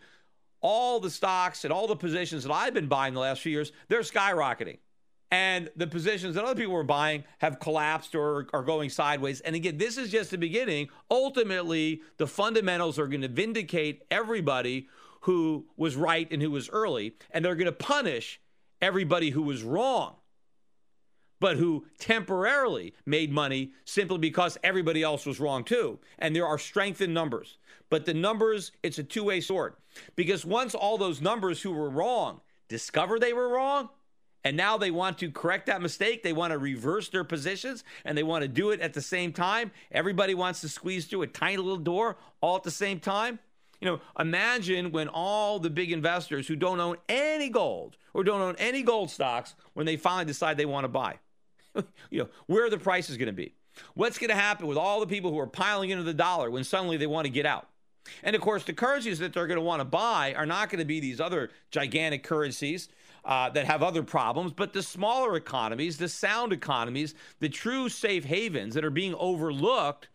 all 0.62 1.00
the 1.00 1.12
stocks 1.12 1.64
and 1.64 1.72
all 1.72 1.86
the 1.86 1.96
positions 1.96 2.44
that 2.46 2.52
I've 2.52 2.74
been 2.74 2.88
buying 2.88 3.14
the 3.14 3.20
last 3.20 3.42
few 3.42 3.52
years, 3.52 3.74
they're 3.90 4.00
skyrocketing 4.00 4.80
and 5.32 5.70
the 5.78 5.88
positions 5.88 6.36
that 6.36 6.44
other 6.44 6.60
people 6.60 6.74
were 6.74 6.84
buying 6.84 7.24
have 7.40 7.60
collapsed 7.60 8.16
or 8.16 8.48
are 8.54 8.64
going 8.64 8.90
sideways. 8.90 9.40
And 9.40 9.56
again, 9.56 9.78
this 9.78 9.98
is 9.98 10.12
just 10.12 10.30
the 10.32 10.38
beginning. 10.38 10.90
Ultimately, 11.10 12.02
the 12.18 12.28
fundamentals 12.28 13.00
are 13.00 13.08
going 13.08 13.22
to 13.22 13.30
vindicate 13.30 14.04
everybody 14.12 14.90
who 15.22 15.66
was 15.78 15.96
right 15.96 16.28
and 16.32 16.42
who 16.42 16.52
was 16.52 16.70
early, 16.70 17.16
and 17.32 17.46
they're 17.46 17.56
going 17.56 17.66
to 17.66 17.72
punish 17.72 18.42
everybody 18.82 19.30
who 19.30 19.44
was 19.44 19.64
wrong, 19.64 20.16
but 21.40 21.58
who 21.58 21.86
temporarily 21.98 22.94
made 23.06 23.32
money 23.32 23.72
simply 23.86 24.18
because 24.18 24.58
everybody 24.64 25.02
else 25.02 25.26
was 25.26 25.40
wrong 25.40 25.64
too. 25.64 26.00
And 26.20 26.36
there 26.36 26.48
are 26.48 26.58
strength 26.58 27.02
in 27.02 27.14
numbers. 27.14 27.58
But 27.90 28.06
the 28.06 28.14
numbers, 28.14 28.72
it's 28.84 29.00
a 29.00 29.04
two 29.04 29.26
way 29.26 29.42
sword. 29.42 29.76
Because 30.16 30.46
once 30.46 30.74
all 30.74 30.98
those 30.98 31.22
numbers 31.22 31.62
who 31.62 31.72
were 31.72 31.90
wrong 31.90 32.42
discover 32.68 33.20
they 33.20 33.34
were 33.34 33.50
wrong, 33.50 33.90
and 34.44 34.58
now 34.58 34.78
they 34.78 34.92
want 34.92 35.20
to 35.20 35.32
correct 35.32 35.68
that 35.68 35.82
mistake. 35.82 36.24
They 36.24 36.34
want 36.34 36.52
to 36.52 36.58
reverse 36.58 37.10
their 37.10 37.24
positions 37.24 37.84
and 38.06 38.18
they 38.18 38.24
want 38.24 38.42
to 38.42 38.48
do 38.48 38.72
it 38.72 38.82
at 38.82 38.94
the 38.94 39.02
same 39.02 39.34
time. 39.34 39.72
Everybody 39.92 40.34
wants 40.34 40.62
to 40.62 40.70
squeeze 40.70 41.06
through 41.06 41.24
a 41.24 41.28
tiny 41.28 41.58
little 41.58 41.78
door 41.78 42.18
all 42.42 42.56
at 42.56 42.64
the 42.64 42.72
same 42.72 43.00
time. 43.00 43.40
You 43.80 43.88
know, 43.88 44.02
imagine 44.20 44.92
when 44.92 45.08
all 45.08 45.60
the 45.60 45.70
big 45.70 45.92
investors 45.92 46.48
who 46.48 46.56
don't 46.56 46.80
own 46.80 46.98
any 47.10 47.50
gold 47.50 47.98
or 48.14 48.24
don't 48.24 48.42
own 48.42 48.56
any 48.60 48.84
gold 48.84 49.10
stocks 49.10 49.56
when 49.74 49.86
they 49.86 49.98
finally 49.98 50.26
decide 50.26 50.58
they 50.58 50.66
want 50.66 50.84
to 50.84 50.90
buy. 50.90 51.18
you 52.10 52.20
know, 52.20 52.30
where 52.46 52.70
the 52.70 52.78
prices 52.78 53.18
going 53.18 53.28
to 53.28 53.34
be? 53.34 53.56
What's 53.96 54.18
going 54.18 54.30
to 54.30 54.36
happen 54.36 54.68
with 54.68 54.78
all 54.78 55.00
the 55.00 55.08
people 55.08 55.32
who 55.32 55.40
are 55.40 55.48
piling 55.48 55.90
into 55.90 56.04
the 56.04 56.14
dollar 56.14 56.52
when 56.52 56.64
suddenly 56.64 56.98
they 56.98 57.08
want 57.08 57.26
to 57.26 57.32
get 57.32 57.46
out? 57.46 57.68
And 58.24 58.36
of 58.36 58.42
course, 58.42 58.64
the 58.64 58.74
currencies 58.74 59.20
that 59.20 59.34
they're 59.34 59.48
going 59.48 59.60
to 59.60 59.64
want 59.64 59.80
to 59.80 59.86
buy 59.86 60.34
are 60.36 60.46
not 60.46 60.70
going 60.70 60.80
to 60.80 60.86
be 60.86 61.00
these 61.00 61.22
other 61.22 61.52
gigantic 61.70 62.24
currencies 62.24 62.90
uh, 63.24 63.50
that 63.50 63.66
have 63.66 63.84
other 63.84 64.04
problems, 64.04 64.52
but 64.52 64.74
the 64.74 64.84
smaller 64.84 65.36
economies, 65.36 65.98
the 65.98 66.10
sound 66.10 66.54
economies, 66.54 67.14
the 67.40 67.50
true 67.50 67.90
safe 67.90 68.26
havens 68.26 68.74
that 68.74 68.86
are 68.86 68.90
being 68.90 69.16
overlooked 69.16 70.10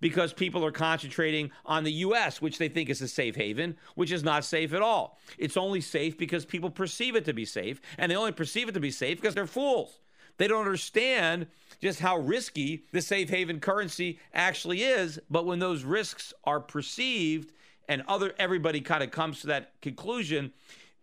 because 0.00 0.32
people 0.32 0.64
are 0.64 0.72
concentrating 0.72 1.50
on 1.64 1.84
the 1.84 1.92
US, 1.92 2.42
which 2.42 2.58
they 2.58 2.68
think 2.68 2.90
is 2.90 3.00
a 3.00 3.08
safe 3.08 3.36
haven, 3.36 3.76
which 3.94 4.12
is 4.12 4.22
not 4.22 4.44
safe 4.44 4.72
at 4.74 4.82
all. 4.82 5.18
It's 5.38 5.56
only 5.56 5.80
safe 5.80 6.18
because 6.18 6.44
people 6.44 6.70
perceive 6.70 7.16
it 7.16 7.24
to 7.24 7.32
be 7.32 7.44
safe, 7.44 7.80
and 7.98 8.10
they 8.10 8.16
only 8.16 8.32
perceive 8.32 8.68
it 8.68 8.72
to 8.72 8.80
be 8.80 8.90
safe 8.90 9.20
because 9.20 9.34
they're 9.34 9.46
fools. 9.46 9.98
They 10.38 10.48
don't 10.48 10.64
understand 10.64 11.46
just 11.80 12.00
how 12.00 12.18
risky 12.18 12.84
the 12.92 13.02
safe 13.02 13.28
haven 13.28 13.60
currency 13.60 14.18
actually 14.34 14.82
is, 14.82 15.18
but 15.30 15.46
when 15.46 15.58
those 15.58 15.84
risks 15.84 16.32
are 16.44 16.60
perceived 16.60 17.52
and 17.88 18.02
other 18.08 18.32
everybody 18.38 18.80
kind 18.80 19.02
of 19.02 19.10
comes 19.10 19.40
to 19.40 19.48
that 19.48 19.72
conclusion, 19.82 20.52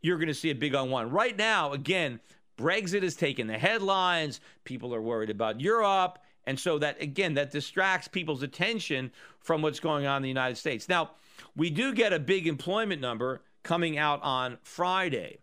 you're 0.01 0.17
going 0.17 0.27
to 0.27 0.33
see 0.33 0.49
a 0.49 0.55
big 0.55 0.75
one. 0.75 1.09
Right 1.09 1.37
now, 1.37 1.73
again, 1.73 2.19
Brexit 2.57 3.03
has 3.03 3.15
taken 3.15 3.47
the 3.47 3.57
headlines. 3.57 4.41
People 4.63 4.93
are 4.93 5.01
worried 5.01 5.29
about 5.29 5.61
Europe. 5.61 6.19
And 6.45 6.59
so 6.59 6.79
that, 6.79 7.01
again, 7.01 7.35
that 7.35 7.51
distracts 7.51 8.07
people's 8.07 8.43
attention 8.43 9.11
from 9.39 9.61
what's 9.61 9.79
going 9.79 10.05
on 10.05 10.17
in 10.17 10.23
the 10.23 10.29
United 10.29 10.57
States. 10.57 10.89
Now, 10.89 11.11
we 11.55 11.69
do 11.69 11.93
get 11.93 12.11
a 12.13 12.19
big 12.19 12.47
employment 12.47 13.01
number 13.01 13.41
coming 13.63 13.97
out 13.97 14.21
on 14.23 14.57
Friday. 14.63 15.39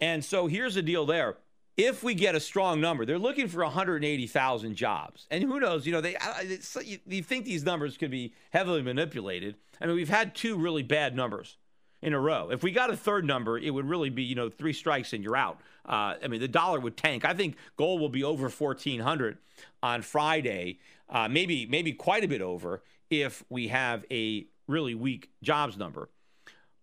And 0.00 0.24
so 0.24 0.46
here's 0.46 0.74
the 0.74 0.82
deal 0.82 1.06
there. 1.06 1.36
If 1.76 2.02
we 2.02 2.14
get 2.14 2.34
a 2.34 2.40
strong 2.40 2.80
number, 2.80 3.06
they're 3.06 3.18
looking 3.18 3.48
for 3.48 3.62
180,000 3.62 4.74
jobs. 4.74 5.26
And 5.30 5.42
who 5.42 5.60
knows, 5.60 5.86
you 5.86 5.92
know, 5.92 6.00
they 6.00 6.16
you 7.06 7.22
think 7.22 7.44
these 7.46 7.64
numbers 7.64 7.96
could 7.96 8.10
be 8.10 8.34
heavily 8.50 8.82
manipulated. 8.82 9.54
I 9.80 9.86
mean, 9.86 9.96
we've 9.96 10.08
had 10.08 10.34
two 10.34 10.58
really 10.58 10.82
bad 10.82 11.16
numbers 11.16 11.56
in 12.02 12.14
a 12.14 12.20
row. 12.20 12.50
If 12.50 12.62
we 12.62 12.72
got 12.72 12.90
a 12.90 12.96
third 12.96 13.24
number, 13.24 13.58
it 13.58 13.70
would 13.70 13.88
really 13.88 14.10
be, 14.10 14.22
you 14.22 14.34
know, 14.34 14.48
three 14.48 14.72
strikes 14.72 15.12
and 15.12 15.22
you're 15.22 15.36
out. 15.36 15.60
Uh, 15.86 16.14
I 16.22 16.28
mean, 16.28 16.40
the 16.40 16.48
dollar 16.48 16.80
would 16.80 16.96
tank. 16.96 17.24
I 17.24 17.34
think 17.34 17.56
gold 17.76 18.00
will 18.00 18.08
be 18.08 18.24
over 18.24 18.48
1400 18.48 19.38
on 19.82 20.02
Friday, 20.02 20.78
uh, 21.08 21.28
maybe 21.28 21.66
maybe 21.66 21.92
quite 21.92 22.24
a 22.24 22.28
bit 22.28 22.40
over 22.40 22.82
if 23.10 23.44
we 23.50 23.68
have 23.68 24.04
a 24.10 24.46
really 24.66 24.94
weak 24.94 25.30
jobs 25.42 25.76
number. 25.76 26.08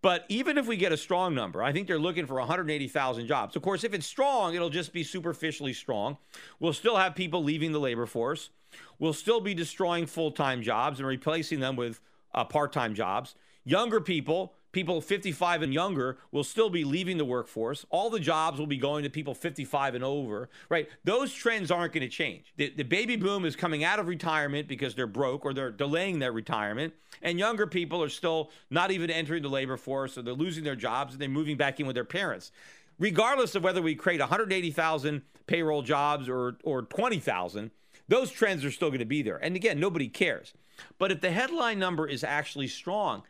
But 0.02 0.26
even 0.30 0.58
if 0.58 0.68
we 0.68 0.78
get 0.78 0.92
a 0.92 0.98
strong 0.98 1.34
number, 1.34 1.64
I 1.64 1.72
think 1.72 1.88
they're 1.88 1.98
looking 1.98 2.28
for 2.28 2.36
180,000 2.36 3.26
jobs. 3.26 3.56
Of 3.56 3.64
course, 3.64 3.84
if 3.84 3.94
it's 3.94 4.06
strong, 4.06 4.54
it'll 4.54 4.70
just 4.70 4.94
be 4.94 5.04
superficially 5.04 5.74
strong. 5.74 6.18
We'll 6.60 6.74
still 6.74 6.98
have 6.98 7.16
people 7.16 7.44
leaving 7.44 7.72
the 7.72 7.80
labor 7.80 8.06
force. 8.06 8.52
We'll 9.00 9.14
still 9.14 9.42
be 9.42 9.54
destroying 9.54 10.06
full 10.06 10.32
time 10.32 10.62
jobs 10.62 11.00
and 11.00 11.08
replacing 11.08 11.60
them 11.62 11.76
with 11.76 12.00
uh, 12.34 12.46
part 12.46 12.74
time 12.74 12.94
jobs. 12.94 13.36
Younger 13.64 14.00
people 14.00 14.54
people 14.78 15.02
55 15.02 15.64
and 15.64 15.74
younger 15.74 16.20
will 16.32 16.44
still 16.44 16.70
be 16.70 16.84
leaving 16.84 17.18
the 17.18 17.26
workforce. 17.26 17.84
All 17.90 18.12
the 18.12 18.20
jobs 18.20 18.60
will 18.60 18.68
be 18.68 18.78
going 18.78 19.04
to 19.06 19.10
people 19.10 19.34
55 19.34 19.96
and 19.96 20.04
over, 20.04 20.52
right? 20.70 20.88
Those 21.04 21.34
trends 21.34 21.72
aren't 21.72 21.94
going 21.94 22.08
to 22.08 22.16
change. 22.16 22.54
The, 22.58 22.70
the, 22.70 22.84
baby 22.84 23.16
boom 23.16 23.44
is 23.44 23.56
coming 23.56 23.84
out 23.84 23.98
of 23.98 24.08
retirement 24.08 24.68
because 24.68 24.94
they're 24.94 25.08
broke 25.08 25.46
or 25.46 25.54
they're 25.56 25.72
delaying 25.72 26.20
their 26.20 26.32
retirement. 26.32 26.94
And 27.24 27.40
younger 27.40 27.66
people 27.66 28.04
are 28.04 28.10
still 28.10 28.52
not 28.70 28.92
even 28.92 29.10
entering 29.10 29.42
the 29.42 29.50
labor 29.50 29.78
force 29.78 30.16
or 30.16 30.22
they're 30.22 30.36
losing 30.36 30.64
their 30.64 30.76
jobs 30.76 31.14
and 31.14 31.22
they're 31.24 31.28
moving 31.28 31.58
back 31.58 31.80
in 31.80 31.88
with 31.88 31.96
their 31.96 32.06
parents. 32.06 32.52
Regardless 33.00 33.56
of 33.56 33.64
whether 33.64 33.82
we 33.82 33.96
create 33.96 34.20
180,000 34.20 35.24
payroll 35.48 35.82
jobs 35.82 36.30
or, 36.30 36.58
or 36.64 36.84
20,000, 36.84 37.72
those 38.08 38.30
trends 38.30 38.64
are 38.64 38.70
still 38.70 38.90
going 38.90 39.00
to 39.00 39.06
be 39.06 39.24
there. 39.24 39.38
And 39.38 39.56
again, 39.56 39.80
nobody 39.80 40.08
cares. 40.08 40.54
But 41.00 41.12
if 41.12 41.22
the 41.22 41.32
headline 41.32 41.80
number 41.80 42.06
is 42.06 42.24
actually 42.24 42.68
strong, 42.68 43.24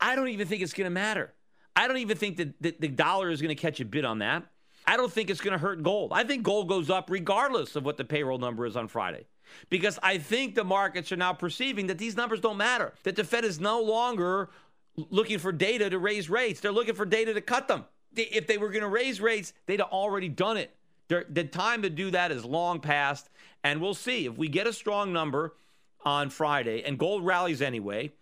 I 0.00 0.16
don't 0.16 0.28
even 0.28 0.46
think 0.46 0.62
it's 0.62 0.72
going 0.72 0.86
to 0.86 0.90
matter. 0.90 1.32
I 1.76 1.88
don't 1.88 1.98
even 1.98 2.16
think 2.16 2.36
that 2.36 2.80
the, 2.80 2.88
dollar 2.88 3.30
is 3.30 3.40
going 3.40 3.54
to 3.54 3.60
catch 3.60 3.80
a 3.80 3.84
bid 3.84 4.04
on 4.04 4.18
that. 4.18 4.44
I 4.86 4.96
don't 4.96 5.12
think 5.12 5.30
it's 5.30 5.40
going 5.40 5.52
to 5.52 5.58
hurt 5.58 5.82
gold. 5.82 6.12
I 6.12 6.24
think 6.24 6.42
gold 6.42 6.68
goes 6.68 6.90
up 6.90 7.10
regardless 7.10 7.74
of 7.74 7.84
what 7.84 7.96
the 7.96 8.04
payroll 8.04 8.38
number 8.38 8.66
is 8.66 8.76
on 8.76 8.88
Friday. 8.88 9.26
Because 9.70 9.98
I 10.02 10.18
think 10.18 10.54
the 10.54 10.64
markets 10.64 11.10
are 11.12 11.16
now 11.16 11.32
perceiving 11.32 11.86
that 11.88 11.98
these 11.98 12.16
numbers 12.16 12.40
don't 12.40 12.56
matter, 12.56 12.92
that 13.02 13.16
the 13.16 13.24
Fed 13.24 13.44
is 13.44 13.60
no 13.60 13.82
longer 13.82 14.50
looking 14.96 15.38
for 15.38 15.52
data 15.52 15.90
to 15.90 15.98
raise 15.98 16.30
rates. 16.30 16.60
They're 16.60 16.72
looking 16.72 16.94
for 16.94 17.04
data 17.04 17.34
to 17.34 17.40
cut 17.40 17.68
them. 17.68 17.84
If 18.16 18.46
they 18.46 18.58
were 18.58 18.68
going 18.70 18.82
to 18.82 18.88
raise 18.88 19.20
rates, 19.20 19.52
they'd 19.66 19.80
have 19.80 19.90
already 19.90 20.28
done 20.28 20.56
it. 20.56 20.74
The 21.08 21.44
time 21.44 21.82
to 21.82 21.90
do 21.90 22.10
that 22.12 22.30
is 22.30 22.44
long 22.44 22.80
past. 22.80 23.28
And 23.62 23.80
we'll 23.80 23.94
see. 23.94 24.26
If 24.26 24.36
we 24.36 24.48
get 24.48 24.66
a 24.66 24.72
strong 24.72 25.12
number 25.12 25.54
on 26.04 26.30
Friday 26.30 26.82
and 26.84 26.98
gold 26.98 27.24
rallies 27.24 27.60
anyway, 27.62 28.12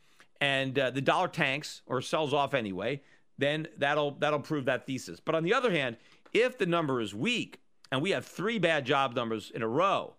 and 0.43 0.77
uh, 0.77 0.91
the 0.91 1.01
dollar 1.01 1.29
tanks 1.29 1.83
or 1.87 2.01
sells 2.01 2.35
off 2.35 2.53
anyway, 2.53 3.01
then 3.39 3.69
that'll 3.79 4.11
that'll 4.11 4.41
prove 4.41 4.65
that 4.65 4.87
thesis. 4.87 5.21
But 5.21 5.37
on 5.37 5.45
the 5.45 5.55
other 5.55 5.71
hand, 5.71 5.97
if 6.33 6.59
the 6.59 6.67
number 6.67 7.01
is 7.01 7.15
weak 7.15 7.61
and 7.93 8.03
we 8.03 8.11
have 8.11 8.27
three 8.27 8.59
bad 8.59 8.85
job 8.85 9.15
numbers 9.15 9.53
in 9.55 9.63
a 9.63 9.69
row, 9.69 10.15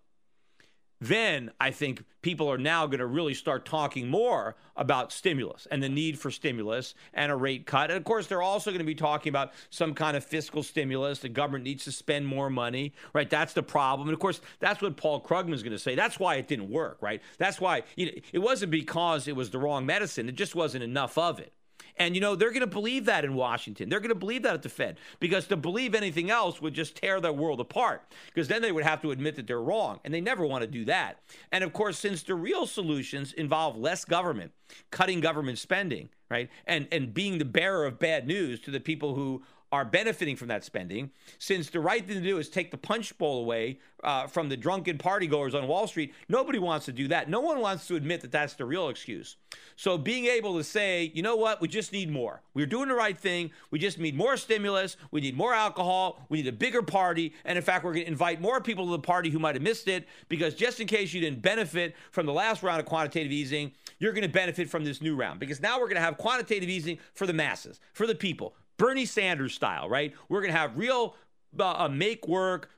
then 1.04 1.50
I 1.60 1.70
think 1.70 2.04
people 2.22 2.50
are 2.50 2.58
now 2.58 2.86
going 2.86 3.00
to 3.00 3.06
really 3.06 3.34
start 3.34 3.66
talking 3.66 4.08
more 4.08 4.56
about 4.76 5.12
stimulus 5.12 5.66
and 5.70 5.82
the 5.82 5.88
need 5.88 6.18
for 6.18 6.30
stimulus 6.30 6.94
and 7.12 7.30
a 7.30 7.36
rate 7.36 7.66
cut. 7.66 7.90
And 7.90 7.96
of 7.98 8.04
course, 8.04 8.26
they're 8.26 8.42
also 8.42 8.70
going 8.70 8.78
to 8.78 8.84
be 8.84 8.94
talking 8.94 9.30
about 9.30 9.52
some 9.70 9.94
kind 9.94 10.16
of 10.16 10.24
fiscal 10.24 10.62
stimulus. 10.62 11.18
The 11.18 11.28
government 11.28 11.64
needs 11.64 11.84
to 11.84 11.92
spend 11.92 12.26
more 12.26 12.48
money, 12.48 12.94
right? 13.12 13.28
That's 13.28 13.52
the 13.52 13.62
problem. 13.62 14.08
And 14.08 14.14
of 14.14 14.20
course, 14.20 14.40
that's 14.60 14.80
what 14.80 14.96
Paul 14.96 15.20
Krugman 15.20 15.54
is 15.54 15.62
going 15.62 15.72
to 15.72 15.78
say. 15.78 15.94
That's 15.94 16.18
why 16.18 16.36
it 16.36 16.48
didn't 16.48 16.70
work, 16.70 16.98
right? 17.00 17.20
That's 17.38 17.60
why 17.60 17.82
you 17.96 18.06
know, 18.06 18.12
it 18.32 18.38
wasn't 18.38 18.70
because 18.70 19.28
it 19.28 19.36
was 19.36 19.50
the 19.50 19.58
wrong 19.58 19.86
medicine, 19.86 20.28
it 20.28 20.36
just 20.36 20.54
wasn't 20.54 20.84
enough 20.84 21.18
of 21.18 21.38
it. 21.38 21.52
And, 21.96 22.14
you 22.14 22.20
know, 22.20 22.34
they're 22.34 22.50
going 22.50 22.60
to 22.60 22.66
believe 22.66 23.04
that 23.04 23.24
in 23.24 23.34
Washington. 23.34 23.88
They're 23.88 24.00
going 24.00 24.08
to 24.08 24.14
believe 24.14 24.42
that 24.42 24.54
at 24.54 24.62
the 24.62 24.68
Fed 24.68 24.98
because 25.20 25.46
to 25.48 25.56
believe 25.56 25.94
anything 25.94 26.30
else 26.30 26.60
would 26.60 26.74
just 26.74 26.96
tear 26.96 27.20
their 27.20 27.32
world 27.32 27.60
apart 27.60 28.02
because 28.26 28.48
then 28.48 28.62
they 28.62 28.72
would 28.72 28.84
have 28.84 29.00
to 29.02 29.10
admit 29.12 29.36
that 29.36 29.46
they're 29.46 29.60
wrong. 29.60 30.00
And 30.04 30.12
they 30.12 30.20
never 30.20 30.46
want 30.46 30.62
to 30.62 30.68
do 30.68 30.84
that. 30.86 31.20
And 31.52 31.62
of 31.62 31.72
course, 31.72 31.98
since 31.98 32.22
the 32.22 32.34
real 32.34 32.66
solutions 32.66 33.32
involve 33.32 33.76
less 33.76 34.04
government, 34.04 34.52
cutting 34.90 35.20
government 35.20 35.58
spending, 35.58 36.08
right, 36.30 36.50
and, 36.66 36.88
and 36.90 37.14
being 37.14 37.38
the 37.38 37.44
bearer 37.44 37.84
of 37.84 37.98
bad 37.98 38.26
news 38.26 38.60
to 38.60 38.70
the 38.70 38.80
people 38.80 39.14
who 39.14 39.42
are 39.74 39.84
benefiting 39.84 40.36
from 40.36 40.48
that 40.48 40.64
spending, 40.64 41.10
since 41.38 41.68
the 41.68 41.80
right 41.80 42.06
thing 42.06 42.16
to 42.16 42.22
do 42.22 42.38
is 42.38 42.48
take 42.48 42.70
the 42.70 42.78
punch 42.78 43.16
bowl 43.18 43.40
away 43.40 43.78
uh, 44.04 44.26
from 44.26 44.48
the 44.48 44.56
drunken 44.56 44.98
partygoers 44.98 45.54
on 45.54 45.66
Wall 45.66 45.86
Street, 45.88 46.14
nobody 46.28 46.58
wants 46.58 46.86
to 46.86 46.92
do 46.92 47.08
that. 47.08 47.28
No 47.28 47.40
one 47.40 47.60
wants 47.60 47.86
to 47.88 47.96
admit 47.96 48.20
that 48.20 48.30
that's 48.30 48.54
the 48.54 48.64
real 48.64 48.88
excuse. 48.88 49.36
So 49.76 49.98
being 49.98 50.26
able 50.26 50.56
to 50.58 50.64
say, 50.64 51.10
you 51.14 51.22
know 51.22 51.36
what, 51.36 51.60
we 51.60 51.68
just 51.68 51.92
need 51.92 52.10
more. 52.10 52.42
We're 52.52 52.66
doing 52.66 52.88
the 52.88 52.94
right 52.94 53.18
thing. 53.18 53.50
We 53.70 53.78
just 53.78 53.98
need 53.98 54.14
more 54.14 54.36
stimulus. 54.36 54.96
We 55.10 55.20
need 55.20 55.36
more 55.36 55.52
alcohol. 55.52 56.24
We 56.28 56.38
need 56.38 56.48
a 56.48 56.52
bigger 56.52 56.82
party. 56.82 57.34
And 57.44 57.58
in 57.58 57.64
fact, 57.64 57.84
we're 57.84 57.94
going 57.94 58.04
to 58.04 58.10
invite 58.10 58.40
more 58.40 58.60
people 58.60 58.86
to 58.86 58.92
the 58.92 58.98
party 59.00 59.30
who 59.30 59.38
might 59.38 59.56
have 59.56 59.62
missed 59.62 59.88
it 59.88 60.06
because 60.28 60.54
just 60.54 60.80
in 60.80 60.86
case 60.86 61.12
you 61.12 61.20
didn't 61.20 61.42
benefit 61.42 61.96
from 62.12 62.26
the 62.26 62.32
last 62.32 62.62
round 62.62 62.80
of 62.80 62.86
quantitative 62.86 63.32
easing, 63.32 63.72
you're 63.98 64.12
going 64.12 64.22
to 64.22 64.28
benefit 64.28 64.70
from 64.70 64.84
this 64.84 65.00
new 65.00 65.16
round 65.16 65.40
because 65.40 65.60
now 65.60 65.80
we're 65.80 65.86
going 65.86 65.96
to 65.96 66.02
have 66.02 66.18
quantitative 66.18 66.68
easing 66.68 66.98
for 67.14 67.26
the 67.26 67.32
masses, 67.32 67.80
for 67.92 68.06
the 68.06 68.14
people, 68.14 68.54
Bernie 68.76 69.06
Sanders 69.06 69.54
style, 69.54 69.88
right? 69.88 70.12
We're 70.28 70.40
going 70.40 70.52
to 70.52 70.58
have 70.58 70.76
real 70.76 71.16
uh, 71.58 71.88
make 71.88 72.26
work, 72.26 72.70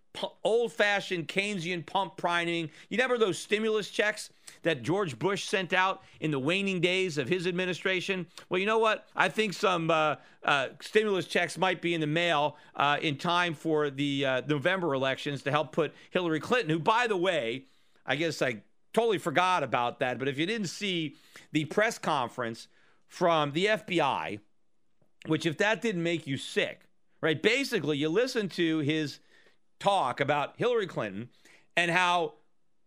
old 0.45 0.73
fashioned 0.73 1.29
Keynesian 1.29 1.85
pump 1.85 2.17
priming. 2.17 2.71
You 2.89 2.97
remember 2.97 3.19
those 3.19 3.39
stimulus 3.39 3.91
checks 3.91 4.31
that 4.63 4.83
George 4.83 5.19
Bush 5.19 5.45
sent 5.45 5.73
out 5.73 6.03
in 6.21 6.31
the 6.31 6.39
waning 6.39 6.81
days 6.81 7.19
of 7.19 7.29
his 7.29 7.47
administration? 7.47 8.27
Well, 8.49 8.59
you 8.59 8.67
know 8.67 8.79
what? 8.79 9.07
I 9.15 9.29
think 9.29 9.53
some 9.53 9.91
uh, 9.91 10.17
uh, 10.43 10.69
stimulus 10.81 11.27
checks 11.27 11.59
might 11.59 11.83
be 11.83 11.95
in 11.95 12.01
the 12.01 12.07
mail 12.07 12.57
uh, 12.75 12.99
in 13.01 13.17
time 13.17 13.55
for 13.55 13.91
the 13.91 14.25
uh, 14.25 14.43
November 14.47 14.95
elections 14.95 15.43
to 15.43 15.51
help 15.51 15.73
put 15.73 15.95
Hillary 16.11 16.41
Clinton, 16.41 16.71
who, 16.71 16.79
by 16.79 17.07
the 17.07 17.17
way, 17.17 17.65
I 18.05 18.17
guess 18.17 18.41
I 18.41 18.63
totally 18.93 19.19
forgot 19.19 19.63
about 19.63 19.99
that. 20.01 20.19
But 20.19 20.29
if 20.29 20.39
you 20.39 20.47
didn't 20.47 20.69
see 20.69 21.17
the 21.53 21.67
press 21.67 21.99
conference 21.99 22.69
from 23.09 23.53
the 23.53 23.67
FBI, 23.67 24.41
which 25.29 25.47
if 25.47 25.59
that 25.59 25.83
didn't 25.83 26.03
make 26.03 26.27
you 26.27 26.37
sick, 26.37 26.83
right? 27.21 27.41
Basically, 27.43 27.97
you 27.99 28.09
listen 28.09 28.49
to 28.51 28.79
his 28.81 29.19
talk 29.79 30.21
about 30.21 30.55
Hillary 30.57 30.87
Clinton 30.87 31.29
and 31.77 31.91
how 31.91 32.35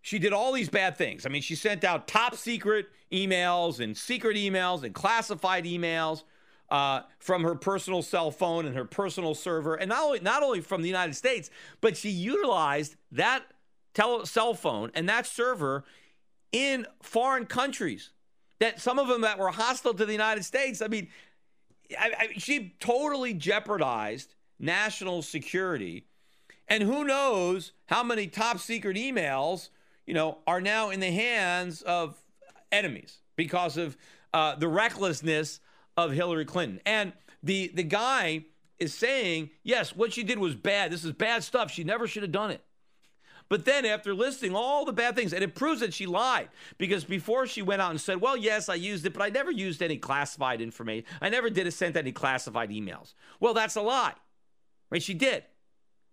she 0.02 0.19
did 0.19 0.34
all 0.34 0.52
these 0.52 0.69
bad 0.69 0.97
things. 0.97 1.25
I 1.25 1.30
mean, 1.30 1.41
she 1.41 1.56
sent 1.56 1.84
out 1.84 2.08
top 2.08 2.36
secret 2.36 2.88
emails 3.12 3.80
and 3.80 3.95
secret 3.97 4.38
emails 4.38 4.84
and 4.84 4.93
classified 4.93 5.65
emails 5.65 6.23
uh, 6.69 7.02
from 7.19 7.43
her 7.43 7.56
personal 7.56 8.02
cell 8.02 8.32
phone 8.32 8.65
and 8.65 8.75
her 8.75 8.86
personal 8.86 9.34
server, 9.34 9.75
and 9.75 9.89
not 9.89 10.04
only 10.04 10.19
not 10.19 10.43
only 10.43 10.62
from 10.62 10.82
the 10.82 10.88
United 10.88 11.15
States, 11.15 11.49
but 11.82 11.97
she 11.97 12.10
utilized 12.10 12.95
that 13.12 13.43
tele- 13.93 14.25
cell 14.25 14.54
phone 14.54 14.91
and 14.93 15.10
that 15.10 15.25
server 15.25 15.84
in 16.52 16.86
foreign 17.02 17.45
countries. 17.45 18.12
That 18.60 18.80
some 18.82 18.99
of 18.99 19.08
them 19.08 19.21
that 19.21 19.39
were 19.39 19.49
hostile 19.49 19.93
to 19.93 20.06
the 20.06 20.12
United 20.12 20.43
States. 20.43 20.82
I 20.82 20.88
mean, 20.88 21.08
I, 21.97 22.12
I, 22.19 22.28
she 22.38 22.75
totally 22.80 23.34
jeopardized 23.34 24.36
national 24.60 25.21
security. 25.21 26.06
And 26.67 26.84
who 26.84 27.04
knows 27.04 27.71
how 27.88 28.04
many 28.04 28.28
top 28.28 28.60
secret 28.60 28.95
emails, 28.95 29.69
you 30.06 30.13
know, 30.13 30.39
are 30.45 30.62
now 30.62 30.89
in 30.89 30.99
the 30.99 31.12
hands 31.12 31.82
of 31.82 32.21
enemies 32.71 33.17
because 33.36 33.78
of 33.78 33.97
uh, 34.34 34.56
the 34.56 34.67
recklessness 34.67 35.60
of 35.97 36.12
Hillary 36.12 36.45
Clinton. 36.45 36.80
And 36.86 37.13
the 37.41 37.71
the 37.73 37.84
guy 37.84 38.45
is 38.78 38.93
saying, 38.93 39.49
yes, 39.63 39.95
what 39.95 40.13
she 40.13 40.23
did 40.23 40.39
was 40.39 40.56
bad. 40.56 40.91
This 40.91 41.04
is 41.04 41.12
bad 41.12 41.43
stuff. 41.43 41.71
She 41.71 41.84
never 41.84 42.08
should 42.08 42.23
have 42.23 42.32
done 42.32 42.52
it. 42.52 42.63
But 43.50 43.66
then 43.66 43.84
after 43.84 44.14
listing 44.14 44.56
all 44.56 44.86
the 44.86 44.94
bad 44.94 45.16
things, 45.16 45.34
and 45.34 45.44
it 45.44 45.56
proves 45.56 45.82
that 45.82 45.94
she 45.94 46.06
lied 46.06 46.50
because 46.78 47.04
before 47.04 47.48
she 47.48 47.64
went 47.64 47.82
out 47.82 47.90
and 47.90 48.00
said, 48.00 48.22
well, 48.22 48.38
yes, 48.38 48.70
I 48.70 48.76
used 48.76 49.06
it, 49.06 49.14
but 49.14 49.24
I 49.24 49.30
never 49.30 49.52
used 49.52 49.82
any 49.82 49.98
classified 49.98 50.62
information. 50.62 51.06
I 51.20 51.30
never 51.30 51.50
did 51.50 51.72
send 51.74 51.98
any 51.98 52.12
classified 52.12 52.70
emails. 52.70 53.14
Well, 53.40 53.56
that's 53.56 53.76
a 53.76 53.82
lie. 53.82 54.14
Right? 54.92 55.02
She 55.02 55.16
did. 55.16 55.44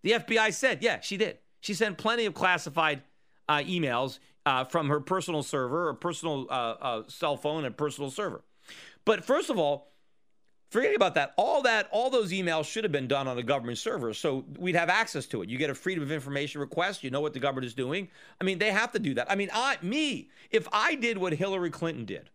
The 0.02 0.12
FBI 0.12 0.52
said, 0.54 0.82
yeah, 0.82 1.00
she 1.00 1.18
did. 1.18 1.38
She 1.60 1.74
sent 1.74 1.98
plenty 1.98 2.24
of 2.24 2.32
classified 2.32 3.02
uh, 3.48 3.58
emails 3.58 4.18
uh, 4.46 4.64
from 4.64 4.88
her 4.88 5.00
personal 5.00 5.42
server, 5.42 5.88
or 5.88 5.94
personal 5.94 6.46
uh, 6.48 6.52
uh 6.52 7.02
cell 7.08 7.36
phone, 7.36 7.64
and 7.64 7.76
personal 7.76 8.10
server. 8.10 8.44
But 9.04 9.24
first 9.24 9.50
of 9.50 9.58
all, 9.58 9.92
Forgetting 10.76 10.96
about 10.96 11.14
that, 11.14 11.32
all 11.38 11.62
that, 11.62 11.88
all 11.90 12.10
those 12.10 12.32
emails 12.32 12.66
should 12.66 12.84
have 12.84 12.92
been 12.92 13.08
done 13.08 13.26
on 13.26 13.38
a 13.38 13.42
government 13.42 13.78
server, 13.78 14.12
so 14.12 14.44
we'd 14.58 14.74
have 14.74 14.90
access 14.90 15.24
to 15.24 15.40
it. 15.40 15.48
You 15.48 15.56
get 15.56 15.70
a 15.70 15.74
freedom 15.74 16.04
of 16.04 16.12
information 16.12 16.60
request. 16.60 17.02
You 17.02 17.08
know 17.08 17.22
what 17.22 17.32
the 17.32 17.40
government 17.40 17.64
is 17.64 17.72
doing. 17.72 18.08
I 18.38 18.44
mean, 18.44 18.58
they 18.58 18.70
have 18.70 18.92
to 18.92 18.98
do 18.98 19.14
that. 19.14 19.30
I 19.30 19.36
mean, 19.36 19.48
I, 19.54 19.78
me, 19.80 20.28
if 20.50 20.68
I 20.74 20.94
did 20.94 21.16
what 21.16 21.32
Hillary 21.32 21.70
Clinton 21.70 22.04
did, 22.04 22.28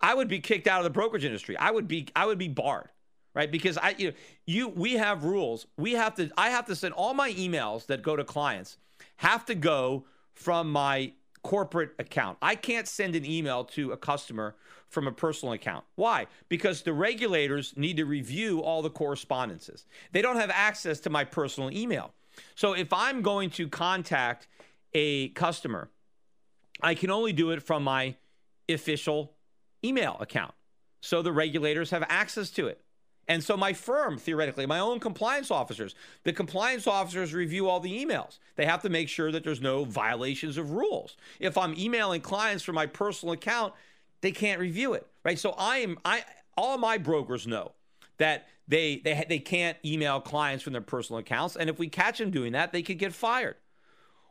I 0.00 0.14
would 0.14 0.26
be 0.26 0.40
kicked 0.40 0.66
out 0.66 0.80
of 0.80 0.84
the 0.84 0.90
brokerage 0.90 1.24
industry. 1.24 1.56
I 1.56 1.70
would 1.70 1.86
be, 1.86 2.08
I 2.16 2.26
would 2.26 2.38
be 2.38 2.48
barred, 2.48 2.88
right? 3.34 3.48
Because 3.48 3.78
I, 3.78 3.94
you 3.98 4.08
know, 4.08 4.14
you, 4.46 4.66
we 4.66 4.94
have 4.94 5.22
rules. 5.22 5.68
We 5.76 5.92
have 5.92 6.16
to. 6.16 6.32
I 6.36 6.50
have 6.50 6.66
to 6.66 6.74
send 6.74 6.94
all 6.94 7.14
my 7.14 7.30
emails 7.34 7.86
that 7.86 8.02
go 8.02 8.16
to 8.16 8.24
clients 8.24 8.78
have 9.18 9.44
to 9.44 9.54
go 9.54 10.06
from 10.32 10.72
my 10.72 11.12
corporate 11.44 11.90
account. 11.98 12.38
I 12.42 12.56
can't 12.56 12.88
send 12.88 13.14
an 13.14 13.24
email 13.24 13.64
to 13.66 13.92
a 13.92 13.96
customer 13.96 14.56
from 14.88 15.06
a 15.06 15.12
personal 15.12 15.52
account. 15.52 15.84
Why? 15.94 16.26
Because 16.48 16.82
the 16.82 16.92
regulators 16.92 17.74
need 17.76 17.98
to 17.98 18.04
review 18.04 18.60
all 18.60 18.82
the 18.82 18.90
correspondences. 18.90 19.84
They 20.12 20.22
don't 20.22 20.36
have 20.36 20.50
access 20.50 20.98
to 21.00 21.10
my 21.10 21.24
personal 21.24 21.70
email. 21.70 22.12
So 22.56 22.72
if 22.72 22.92
I'm 22.92 23.22
going 23.22 23.50
to 23.50 23.68
contact 23.68 24.48
a 24.94 25.28
customer, 25.30 25.90
I 26.80 26.94
can 26.94 27.10
only 27.10 27.32
do 27.32 27.50
it 27.50 27.62
from 27.62 27.84
my 27.84 28.16
official 28.68 29.34
email 29.84 30.16
account. 30.20 30.54
So 31.00 31.20
the 31.20 31.32
regulators 31.32 31.90
have 31.90 32.04
access 32.08 32.50
to 32.50 32.66
it. 32.66 32.80
And 33.28 33.42
so 33.42 33.56
my 33.56 33.72
firm, 33.72 34.18
theoretically, 34.18 34.66
my 34.66 34.78
own 34.78 35.00
compliance 35.00 35.50
officers, 35.50 35.94
the 36.24 36.32
compliance 36.32 36.86
officers 36.86 37.32
review 37.32 37.68
all 37.68 37.80
the 37.80 38.04
emails. 38.04 38.38
They 38.56 38.66
have 38.66 38.82
to 38.82 38.88
make 38.88 39.08
sure 39.08 39.32
that 39.32 39.44
there's 39.44 39.60
no 39.60 39.84
violations 39.84 40.58
of 40.58 40.72
rules. 40.72 41.16
If 41.40 41.56
I'm 41.56 41.74
emailing 41.78 42.20
clients 42.20 42.64
from 42.64 42.74
my 42.74 42.86
personal 42.86 43.32
account, 43.32 43.72
they 44.20 44.32
can't 44.32 44.60
review 44.60 44.94
it, 44.94 45.06
right? 45.24 45.38
So 45.38 45.54
I 45.56 45.78
am 45.78 45.98
I 46.04 46.24
all 46.56 46.78
my 46.78 46.98
brokers 46.98 47.46
know 47.46 47.72
that 48.18 48.46
they 48.68 49.00
they 49.04 49.24
they 49.28 49.38
can't 49.38 49.76
email 49.84 50.20
clients 50.20 50.64
from 50.64 50.72
their 50.72 50.82
personal 50.82 51.18
accounts, 51.18 51.56
and 51.56 51.68
if 51.68 51.78
we 51.78 51.88
catch 51.88 52.18
them 52.18 52.30
doing 52.30 52.52
that, 52.52 52.72
they 52.72 52.82
could 52.82 52.98
get 52.98 53.12
fired. 53.12 53.56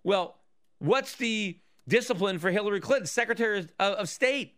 Well, 0.03 0.38
what's 0.79 1.15
the 1.15 1.60
discipline 1.88 2.39
for 2.39 2.51
Hillary 2.51 2.79
Clinton, 2.79 3.08
Secretary 3.08 3.60
of, 3.60 3.69
of 3.79 4.10
State? 4.10 4.56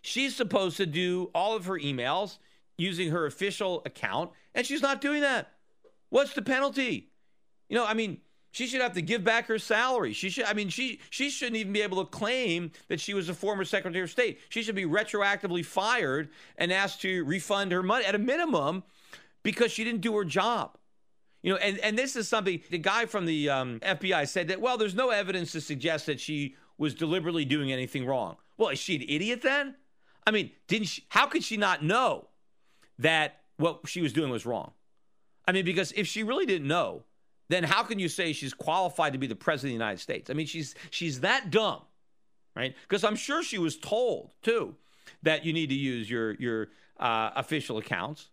She's 0.00 0.34
supposed 0.34 0.78
to 0.78 0.86
do 0.86 1.30
all 1.34 1.54
of 1.54 1.66
her 1.66 1.78
emails 1.78 2.38
using 2.76 3.10
her 3.10 3.26
official 3.26 3.82
account, 3.84 4.30
and 4.54 4.66
she's 4.66 4.82
not 4.82 5.00
doing 5.00 5.20
that. 5.20 5.52
What's 6.10 6.34
the 6.34 6.42
penalty? 6.42 7.10
You 7.68 7.76
know, 7.76 7.86
I 7.86 7.94
mean, 7.94 8.18
she 8.52 8.66
should 8.66 8.82
have 8.82 8.92
to 8.94 9.02
give 9.02 9.24
back 9.24 9.46
her 9.46 9.58
salary. 9.58 10.12
She 10.12 10.28
should 10.28 10.44
I 10.44 10.52
mean 10.52 10.68
she 10.68 11.00
she 11.10 11.30
shouldn't 11.30 11.56
even 11.56 11.72
be 11.72 11.82
able 11.82 12.04
to 12.04 12.10
claim 12.10 12.70
that 12.88 13.00
she 13.00 13.14
was 13.14 13.28
a 13.28 13.34
former 13.34 13.64
Secretary 13.64 14.04
of 14.04 14.10
State. 14.10 14.40
She 14.50 14.62
should 14.62 14.74
be 14.74 14.84
retroactively 14.84 15.64
fired 15.64 16.28
and 16.56 16.72
asked 16.72 17.00
to 17.02 17.24
refund 17.24 17.72
her 17.72 17.82
money 17.82 18.04
at 18.04 18.14
a 18.14 18.18
minimum 18.18 18.84
because 19.42 19.72
she 19.72 19.84
didn't 19.84 20.02
do 20.02 20.14
her 20.16 20.24
job. 20.24 20.76
You 21.42 21.54
know, 21.54 21.58
and, 21.58 21.78
and 21.78 21.98
this 21.98 22.14
is 22.14 22.28
something 22.28 22.60
the 22.70 22.78
guy 22.78 23.06
from 23.06 23.26
the 23.26 23.50
um, 23.50 23.80
FBI 23.80 24.28
said 24.28 24.48
that, 24.48 24.60
well, 24.60 24.78
there's 24.78 24.94
no 24.94 25.10
evidence 25.10 25.52
to 25.52 25.60
suggest 25.60 26.06
that 26.06 26.20
she 26.20 26.54
was 26.78 26.94
deliberately 26.94 27.44
doing 27.44 27.72
anything 27.72 28.06
wrong. 28.06 28.36
Well, 28.56 28.68
is 28.68 28.78
she 28.78 28.94
an 28.96 29.02
idiot 29.08 29.42
then? 29.42 29.74
I 30.24 30.30
mean, 30.30 30.52
didn't 30.68 30.86
she, 30.88 31.04
how 31.08 31.26
could 31.26 31.42
she 31.42 31.56
not 31.56 31.82
know 31.82 32.28
that 32.98 33.40
what 33.56 33.80
she 33.86 34.00
was 34.00 34.12
doing 34.12 34.30
was 34.30 34.46
wrong? 34.46 34.72
I 35.46 35.52
mean, 35.52 35.64
because 35.64 35.92
if 35.92 36.06
she 36.06 36.22
really 36.22 36.46
didn't 36.46 36.68
know, 36.68 37.02
then 37.48 37.64
how 37.64 37.82
can 37.82 37.98
you 37.98 38.08
say 38.08 38.32
she's 38.32 38.54
qualified 38.54 39.12
to 39.12 39.18
be 39.18 39.26
the 39.26 39.36
president 39.36 39.72
of 39.74 39.78
the 39.78 39.84
United 39.84 40.00
States? 40.00 40.30
I 40.30 40.34
mean, 40.34 40.46
she's 40.46 40.74
she's 40.90 41.20
that 41.20 41.50
dumb, 41.50 41.82
right? 42.56 42.74
Because 42.88 43.04
I'm 43.04 43.16
sure 43.16 43.42
she 43.42 43.58
was 43.58 43.76
told 43.76 44.32
too 44.42 44.76
that 45.22 45.44
you 45.44 45.52
need 45.52 45.68
to 45.68 45.74
use 45.74 46.08
your 46.08 46.34
your 46.34 46.68
uh, 46.98 47.30
official 47.36 47.78
accounts, 47.78 48.30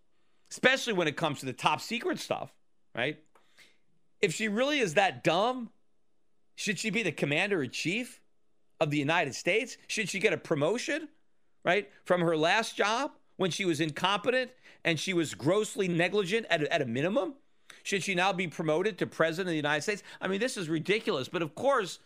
especially 0.51 0.93
when 0.93 1.07
it 1.07 1.17
comes 1.17 1.39
to 1.39 1.45
the 1.45 1.53
top 1.53 1.81
secret 1.81 2.19
stuff, 2.19 2.53
right? 2.95 3.17
If 4.21 4.33
she 4.33 4.47
really 4.47 4.79
is 4.79 4.95
that 4.95 5.23
dumb, 5.23 5.69
should 6.55 6.77
she 6.77 6.89
be 6.89 7.03
the 7.03 7.11
commander 7.11 7.63
in 7.63 7.71
chief 7.71 8.21
of 8.79 8.91
the 8.91 8.97
United 8.97 9.33
States? 9.33 9.77
Should 9.87 10.09
she 10.09 10.19
get 10.19 10.33
a 10.33 10.37
promotion, 10.37 11.07
right, 11.63 11.89
from 12.05 12.21
her 12.21 12.37
last 12.37 12.75
job 12.75 13.11
when 13.39 13.49
she 13.49 13.63
was 13.63 13.79
incompetent 13.79 14.51
and 14.83 14.99
she 14.99 15.13
was 15.13 15.33
grossly 15.33 15.87
negligent 15.87 16.45
at 16.49 16.61
at 16.63 16.81
a 16.81 16.85
minimum? 16.85 17.35
Should 17.83 18.03
she 18.03 18.13
now 18.13 18.33
be 18.33 18.47
promoted 18.47 18.97
to 18.97 19.07
president 19.07 19.47
of 19.47 19.51
the 19.51 19.55
United 19.55 19.81
States? 19.81 20.03
I 20.19 20.27
mean, 20.27 20.41
this 20.41 20.57
is 20.57 20.67
ridiculous. 20.67 21.29
But 21.29 21.41
of 21.41 21.55
course, 21.55 21.99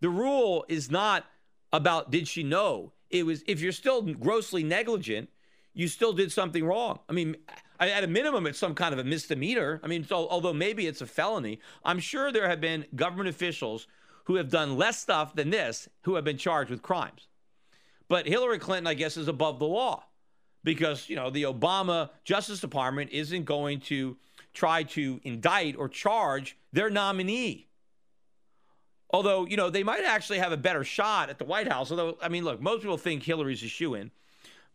the 0.00 0.10
rule 0.10 0.66
is 0.68 0.90
not 0.90 1.24
about 1.72 2.10
did 2.10 2.28
she 2.28 2.42
know. 2.42 2.92
It 3.08 3.24
was 3.24 3.42
if 3.46 3.62
you're 3.62 3.72
still 3.72 4.02
grossly 4.02 4.62
negligent, 4.62 5.30
you 5.72 5.88
still 5.88 6.12
did 6.12 6.30
something 6.30 6.64
wrong. 6.64 6.98
I 7.08 7.12
mean, 7.14 7.36
at 7.80 8.04
a 8.04 8.06
minimum, 8.06 8.46
it's 8.46 8.58
some 8.58 8.74
kind 8.74 8.92
of 8.92 8.98
a 8.98 9.04
misdemeanor. 9.04 9.80
I 9.82 9.86
mean, 9.86 10.04
so, 10.04 10.28
although 10.28 10.52
maybe 10.52 10.86
it's 10.86 11.00
a 11.00 11.06
felony, 11.06 11.60
I'm 11.82 11.98
sure 11.98 12.30
there 12.30 12.48
have 12.48 12.60
been 12.60 12.84
government 12.94 13.30
officials 13.30 13.86
who 14.24 14.36
have 14.36 14.50
done 14.50 14.76
less 14.76 15.00
stuff 15.00 15.34
than 15.34 15.48
this 15.48 15.88
who 16.02 16.14
have 16.16 16.24
been 16.24 16.38
charged 16.38 16.70
with 16.70 16.82
crimes. 16.82 17.28
But 18.06 18.26
Hillary 18.26 18.58
Clinton, 18.58 18.86
I 18.86 18.94
guess, 18.94 19.16
is 19.16 19.28
above 19.28 19.58
the 19.58 19.66
law 19.66 20.04
because, 20.64 21.08
you 21.08 21.14
know, 21.14 21.30
the 21.30 21.44
Obama 21.44 22.10
Justice 22.24 22.60
Department 22.60 23.10
isn't 23.12 23.44
going 23.44 23.80
to 23.80 24.16
try 24.54 24.82
to 24.82 25.20
indict 25.22 25.76
or 25.76 25.88
charge 25.88 26.56
their 26.72 26.90
nominee. 26.90 27.68
Although, 29.10 29.46
you 29.46 29.56
know, 29.56 29.70
they 29.70 29.84
might 29.84 30.02
actually 30.04 30.38
have 30.38 30.50
a 30.50 30.56
better 30.56 30.82
shot 30.82 31.30
at 31.30 31.38
the 31.38 31.44
White 31.44 31.70
House. 31.70 31.90
Although, 31.90 32.18
I 32.20 32.28
mean, 32.28 32.44
look, 32.44 32.60
most 32.60 32.80
people 32.82 32.96
think 32.96 33.22
Hillary's 33.22 33.62
a 33.62 33.68
shoe 33.68 33.94
in. 33.94 34.10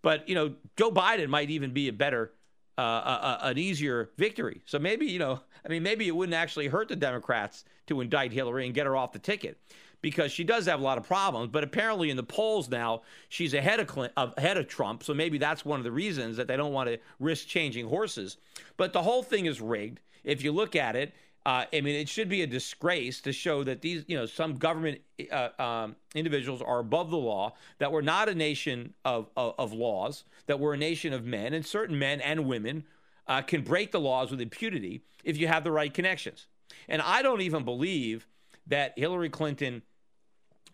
But, 0.02 0.30
you 0.30 0.36
know, 0.36 0.54
Joe 0.78 0.92
Biden 0.92 1.28
might 1.28 1.50
even 1.50 1.72
be 1.72 1.90
a 1.90 1.94
better, 1.94 2.32
uh, 2.78 2.82
a, 2.82 3.40
a, 3.44 3.48
an 3.50 3.58
easier 3.58 4.12
victory. 4.18 4.62
So 4.66 4.80
maybe, 4.80 5.08
you 5.08 5.20
know, 5.20 5.42
I 5.66 5.68
mean, 5.68 5.84
maybe 5.84 6.08
it 6.08 6.16
wouldn't 6.16 6.36
actually 6.36 6.68
hurt 6.68 6.88
the 6.88 6.96
Democrats 6.96 7.66
to 7.88 8.00
indict 8.00 8.32
Hillary 8.32 8.66
and 8.66 8.74
get 8.74 8.86
her 8.86 8.96
off 8.96 9.12
the 9.12 9.20
ticket 9.20 9.58
because 10.02 10.32
she 10.32 10.44
does 10.44 10.66
have 10.66 10.80
a 10.80 10.84
lot 10.84 10.98
of 10.98 11.06
problems. 11.06 11.50
But 11.50 11.64
apparently, 11.64 12.10
in 12.10 12.18
the 12.18 12.24
polls 12.24 12.70
now, 12.70 13.02
she's 13.28 13.54
ahead 13.54 13.80
of 13.80 14.12
ahead 14.38 14.58
of 14.58 14.68
Trump. 14.68 15.04
So 15.04 15.14
maybe 15.14 15.38
that's 15.38 15.66
one 15.66 15.80
of 15.80 15.84
the 15.84 15.92
reasons 15.92 16.38
that 16.38 16.48
they 16.48 16.58
don't 16.58 16.74
want 16.74 16.90
to 16.90 17.00
risk 17.20 17.48
changing 17.48 17.88
horses. 17.88 18.38
But 18.78 18.94
the 18.94 19.02
whole 19.02 19.24
thing 19.24 19.46
is 19.46 19.62
rigged. 19.62 20.00
If 20.24 20.44
you 20.44 20.52
look 20.52 20.76
at 20.76 20.96
it, 20.96 21.14
uh, 21.46 21.66
I 21.74 21.82
mean, 21.82 21.96
it 21.96 22.10
should 22.10 22.30
be 22.30 22.42
a 22.42 22.48
disgrace 22.48 23.22
to 23.22 23.32
show 23.32 23.64
that 23.64 23.82
these, 23.82 24.04
you 24.08 24.18
know, 24.18 24.26
some 24.26 24.56
government 24.56 25.00
uh, 25.32 25.50
um, 25.58 25.96
individuals 26.14 26.62
are 26.62 26.80
above 26.80 27.10
the 27.10 27.18
law, 27.18 27.56
that 27.80 27.92
we're 27.92 28.02
not 28.02 28.28
a 28.28 28.36
nation 28.36 28.94
of, 29.06 29.30
of, 29.38 29.56
of, 29.58 29.74
laws, 29.74 30.26
that 30.48 30.60
we're 30.60 30.74
a 30.74 30.78
nation 30.78 31.14
of 31.14 31.26
men, 31.26 31.54
and 31.54 31.66
certain 31.66 31.98
men 31.98 32.20
and 32.22 32.46
women 32.46 32.84
uh, 33.28 33.42
can 33.42 33.62
break 33.62 33.92
the 33.92 34.00
laws 34.00 34.32
with 34.32 34.42
impunity 34.42 35.02
if 35.24 35.38
you 35.38 35.48
have 35.48 35.64
the 35.64 35.72
right 35.72 35.94
connections. 35.94 36.48
And 36.90 37.02
I 37.02 37.22
don't 37.22 37.42
even 37.42 37.64
believe 37.64 38.28
that 38.68 38.94
Hillary 38.98 39.30
Clinton 39.30 39.82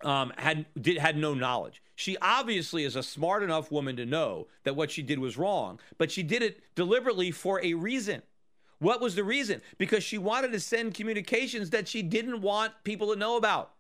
um, 0.04 0.34
had 0.38 0.66
did 0.80 0.98
had 0.98 1.18
no 1.18 1.34
knowledge. 1.34 1.82
She 1.96 2.18
obviously 2.22 2.84
is 2.84 2.96
a 2.96 3.04
smart 3.04 3.44
enough 3.44 3.72
woman 3.72 3.96
to 3.96 4.06
know 4.06 4.48
that 4.64 4.76
what 4.76 4.92
she 4.92 5.02
did 5.02 5.20
was 5.20 5.38
wrong, 5.38 5.80
but 5.98 6.12
she 6.12 6.24
did 6.24 6.42
it 6.42 6.62
deliberately 6.76 7.32
for 7.32 7.64
a 7.64 7.74
reason. 7.74 8.22
What 8.80 9.00
was 9.00 9.16
the 9.16 9.24
reason? 9.24 9.62
Because 9.78 10.04
she 10.04 10.18
wanted 10.18 10.52
to 10.52 10.60
send 10.60 10.94
communications 10.94 11.70
that 11.70 11.88
she 11.88 12.02
didn't 12.02 12.42
want 12.42 12.74
people 12.84 13.14
to 13.14 13.20
know 13.20 13.38
about. 13.38 13.72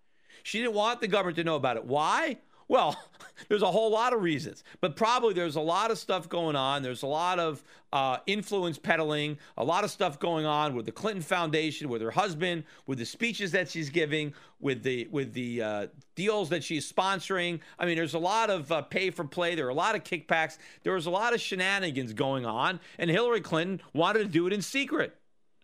She 0.44 0.60
didn't 0.60 0.74
want 0.74 1.02
the 1.02 1.08
government 1.08 1.38
to 1.38 1.44
know 1.44 1.56
about 1.56 1.76
it. 1.76 1.86
Why? 1.86 2.38
Well, 2.68 3.00
there's 3.48 3.62
a 3.62 3.72
whole 3.72 3.92
lot 3.92 4.14
of 4.14 4.22
reasons, 4.22 4.64
but 4.82 4.96
probably 4.96 5.34
there's 5.34 5.56
a 5.56 5.62
lot 5.62 5.92
of 5.92 5.98
stuff 5.98 6.28
going 6.28 6.56
on. 6.56 6.82
There's 6.82 7.04
a 7.04 7.08
lot 7.08 7.40
of 7.40 7.64
uh, 7.94 8.18
influence 8.26 8.78
peddling, 8.78 9.38
a 9.58 9.64
lot 9.64 9.84
of 9.84 9.92
stuff 9.92 10.20
going 10.20 10.46
on 10.46 10.74
with 10.74 10.86
the 10.86 10.92
Clinton 10.92 11.22
Foundation, 11.22 11.90
with 11.90 12.02
her 12.02 12.12
husband, 12.12 12.64
with 12.88 12.98
the 12.98 13.06
speeches 13.06 13.52
that 13.52 13.70
she's 13.70 13.90
giving, 13.90 14.34
with 14.60 14.84
the 14.84 15.08
with 15.12 15.34
the 15.34 15.62
uh, 15.62 15.88
deals 16.16 16.50
that 16.50 16.64
she's 16.64 16.92
sponsoring. 16.92 17.60
I 17.78 17.86
mean, 17.86 17.98
there's 17.98 18.16
a 18.16 18.20
lot 18.20 18.50
of 18.50 18.72
uh, 18.72 18.82
pay 18.82 19.12
for 19.12 19.26
play. 19.26 19.56
There 19.56 19.68
are 19.68 19.70
a 19.70 19.76
lot 19.76 19.96
of 19.96 20.04
kickbacks. 20.04 20.58
There 20.84 20.94
was 20.94 21.06
a 21.06 21.12
lot 21.12 21.34
of 21.34 21.42
shenanigans 21.42 22.14
going 22.14 22.46
on, 22.46 22.80
and 22.98 23.10
Hillary 23.10 23.42
Clinton 23.42 23.82
wanted 23.94 24.20
to 24.20 24.26
do 24.26 24.48
it 24.48 24.54
in 24.54 24.62
secret. 24.62 25.16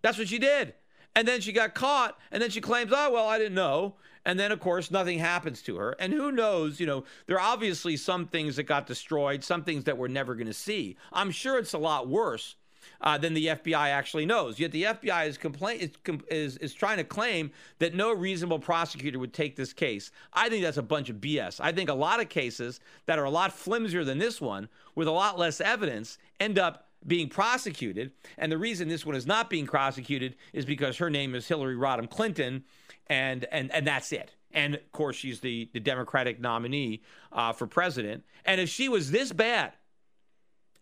That's 0.01 0.17
what 0.17 0.27
she 0.27 0.39
did. 0.39 0.73
And 1.15 1.27
then 1.27 1.41
she 1.41 1.51
got 1.51 1.75
caught, 1.75 2.17
and 2.31 2.41
then 2.41 2.49
she 2.49 2.61
claims, 2.61 2.91
oh, 2.95 3.11
well, 3.11 3.27
I 3.27 3.37
didn't 3.37 3.55
know. 3.55 3.95
And 4.25 4.39
then, 4.39 4.51
of 4.51 4.59
course, 4.59 4.91
nothing 4.91 5.19
happens 5.19 5.61
to 5.63 5.77
her. 5.77 5.95
And 5.99 6.13
who 6.13 6.31
knows, 6.31 6.79
you 6.79 6.85
know, 6.85 7.03
there 7.25 7.37
are 7.37 7.53
obviously 7.53 7.97
some 7.97 8.27
things 8.27 8.55
that 8.55 8.63
got 8.63 8.85
destroyed, 8.85 9.43
some 9.43 9.63
things 9.63 9.85
that 9.85 9.97
we're 9.97 10.07
never 10.07 10.35
going 10.35 10.47
to 10.47 10.53
see. 10.53 10.97
I'm 11.11 11.31
sure 11.31 11.57
it's 11.57 11.73
a 11.73 11.79
lot 11.79 12.07
worse 12.07 12.55
uh, 13.01 13.17
than 13.17 13.33
the 13.33 13.47
FBI 13.47 13.89
actually 13.89 14.25
knows. 14.25 14.59
Yet 14.59 14.71
the 14.71 14.83
FBI 14.83 15.27
is, 15.27 15.39
is, 15.81 16.17
is, 16.29 16.57
is 16.57 16.73
trying 16.73 16.97
to 16.97 17.03
claim 17.03 17.51
that 17.79 17.95
no 17.95 18.13
reasonable 18.13 18.59
prosecutor 18.59 19.19
would 19.19 19.33
take 19.33 19.55
this 19.55 19.73
case. 19.73 20.11
I 20.33 20.49
think 20.49 20.63
that's 20.63 20.77
a 20.77 20.83
bunch 20.83 21.09
of 21.09 21.17
BS. 21.17 21.59
I 21.59 21.71
think 21.71 21.89
a 21.89 21.93
lot 21.93 22.19
of 22.19 22.29
cases 22.29 22.79
that 23.07 23.19
are 23.19 23.25
a 23.25 23.29
lot 23.29 23.51
flimsier 23.51 24.05
than 24.05 24.19
this 24.19 24.39
one, 24.39 24.69
with 24.95 25.07
a 25.07 25.11
lot 25.11 25.39
less 25.39 25.61
evidence, 25.61 26.17
end 26.39 26.59
up 26.59 26.87
being 27.07 27.27
prosecuted. 27.27 28.11
And 28.37 28.51
the 28.51 28.57
reason 28.57 28.87
this 28.87 29.05
one 29.05 29.15
is 29.15 29.25
not 29.25 29.49
being 29.49 29.65
prosecuted 29.65 30.35
is 30.53 30.65
because 30.65 30.97
her 30.97 31.09
name 31.09 31.33
is 31.33 31.47
Hillary 31.47 31.75
Rodham 31.75 32.09
Clinton, 32.09 32.63
and 33.11 33.45
and 33.51 33.69
and 33.71 33.85
that's 33.85 34.13
it. 34.13 34.33
And 34.53 34.75
of 34.75 34.91
course, 34.93 35.17
she's 35.17 35.41
the 35.41 35.69
the 35.73 35.79
Democratic 35.81 36.39
nominee 36.39 37.01
uh, 37.31 37.51
for 37.51 37.67
president. 37.67 38.23
And 38.45 38.59
if 38.61 38.69
she 38.69 38.87
was 38.87 39.11
this 39.11 39.33
bad 39.33 39.73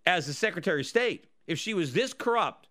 as 0.06 0.28
the 0.28 0.34
Secretary 0.34 0.82
of 0.82 0.88
State, 0.88 1.26
if 1.48 1.58
she 1.58 1.74
was 1.74 1.94
this 1.94 2.13
corrupt, 2.13 2.68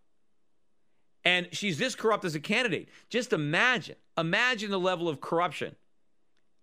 and 1.24 1.48
she's 1.50 1.76
this 1.76 1.96
corrupt 1.96 2.24
as 2.24 2.36
a 2.36 2.40
candidate, 2.40 2.88
just 3.10 3.32
imagine, 3.32 3.96
imagine 4.16 4.70
the 4.70 4.78
level 4.78 5.08
of 5.08 5.20
corruption 5.20 5.74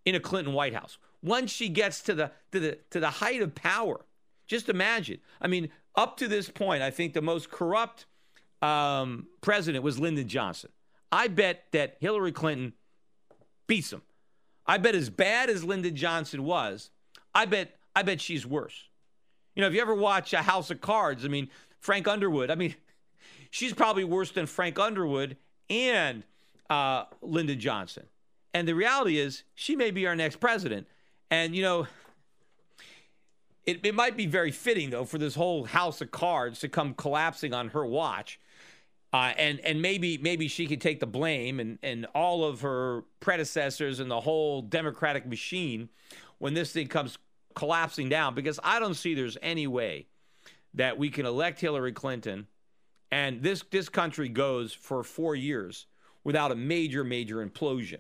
in 0.06 0.16
a 0.16 0.20
Clinton 0.20 0.54
White 0.54 0.74
House 0.74 0.98
once 1.22 1.52
she 1.52 1.68
gets 1.68 2.02
to 2.04 2.14
the 2.14 2.32
to 2.54 2.60
the 2.62 2.80
to 2.92 3.02
the 3.02 3.10
height 3.10 3.42
of 3.42 3.54
power. 3.54 4.06
Just 4.48 4.70
imagine. 4.70 5.20
I 5.42 5.48
mean, 5.48 5.70
up 5.96 6.16
to 6.18 6.30
this 6.30 6.50
point, 6.50 6.82
I 6.82 6.92
think 6.92 7.14
the 7.14 7.22
most 7.22 7.52
corrupt 7.52 8.06
um, 8.62 9.28
president 9.42 9.84
was 9.84 10.00
Lyndon 10.00 10.30
Johnson. 10.30 10.70
I 11.12 11.28
bet 11.28 11.66
that 11.72 11.98
Hillary 12.00 12.32
Clinton 12.32 12.74
beats 13.68 13.92
him. 13.92 14.02
I 14.68 14.78
bet 14.78 14.96
as 14.96 15.10
bad 15.10 15.50
as 15.50 15.64
Lyndon 15.64 15.96
Johnson 15.96 16.44
was, 16.44 16.90
I 17.34 17.46
bet 17.46 17.76
I 17.96 18.04
bet 18.04 18.20
she's 18.20 18.46
worse. 18.46 18.90
You 19.56 19.62
know, 19.62 19.68
if 19.68 19.74
you 19.74 19.82
ever 19.82 19.96
watch 19.96 20.34
a 20.34 20.42
House 20.42 20.70
of 20.70 20.82
Cards, 20.82 21.24
I 21.24 21.30
mean, 21.30 21.50
Frank 21.80 22.08
Underwood, 22.08 22.52
I 22.52 22.56
mean, 22.56 22.76
she's 23.50 23.74
probably 23.74 24.04
worse 24.04 24.32
than 24.32 24.48
Frank 24.48 24.78
Underwood 24.78 25.38
and 25.70 26.24
uh, 26.70 27.06
Lyndon 27.22 27.60
Johnson. 27.60 28.06
And 28.54 28.68
the 28.68 28.76
reality 28.76 29.18
is, 29.18 29.44
she 29.54 29.76
may 29.76 29.92
be 29.92 30.08
our 30.08 30.16
next 30.16 30.40
president. 30.40 30.88
And, 31.32 31.56
you 31.56 31.62
know, 31.62 31.88
it, 33.66 33.80
it 33.84 33.96
might 33.96 34.18
be 34.18 34.26
very 34.26 34.52
fitting, 34.52 34.90
though, 34.90 35.06
for 35.06 35.18
this 35.18 35.36
whole 35.36 35.66
house 35.66 36.02
of 36.02 36.12
cards 36.12 36.60
to 36.60 36.70
come 36.70 36.94
collapsing 36.94 37.54
on 37.54 37.70
her 37.70 37.86
watch. 37.86 38.40
Uh, 39.16 39.34
and 39.38 39.62
and 39.62 39.82
maybe 39.82 40.18
maybe 40.18 40.50
she 40.50 40.68
could 40.68 40.82
take 40.82 41.00
the 41.00 41.08
blame 41.08 41.62
and, 41.62 41.80
and 41.82 42.06
all 42.14 42.44
of 42.44 42.60
her 42.60 43.06
predecessors 43.22 44.02
and 44.02 44.12
the 44.12 44.20
whole 44.20 44.62
Democratic 44.62 45.26
machine 45.26 45.88
when 46.40 46.54
this 46.54 46.74
thing 46.74 46.86
comes 46.86 47.18
collapsing 47.54 48.10
down 48.10 48.36
because 48.36 48.60
I 48.62 48.78
don't 48.78 48.94
see 48.94 49.14
there's 49.14 49.38
any 49.42 49.68
way 49.68 50.08
that 50.74 50.98
we 50.98 51.10
can 51.10 51.26
elect 51.26 51.62
Hillary 51.62 51.94
Clinton 51.94 52.48
and 53.10 53.42
this 53.42 53.64
this 53.72 53.88
country 53.88 54.28
goes 54.28 54.74
for 54.74 55.02
four 55.02 55.34
years 55.34 55.86
without 56.26 56.52
a 56.52 56.56
major 56.56 57.06
major 57.06 57.38
implosion 57.38 58.00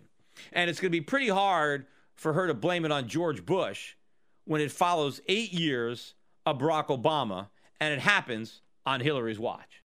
and 0.51 0.69
it's 0.69 0.82
going 0.82 0.91
to 0.91 0.97
be 0.97 0.99
pretty 0.99 1.30
hard 1.30 1.86
for 2.15 2.34
her 2.34 2.45
to 2.45 2.54
blame 2.54 2.84
it 2.84 2.91
on 2.91 3.08
George 3.08 3.45
Bush 3.45 3.95
when 4.43 4.60
it 4.60 4.69
follows 4.69 5.21
eight 5.30 5.54
years 5.54 6.13
of 6.45 6.58
Barack 6.58 6.88
Obama 6.88 7.47
and 7.80 7.93
it 7.93 7.99
happens 7.99 8.63
on 8.86 8.99
Hillary's 8.99 9.39
watch. 9.39 9.84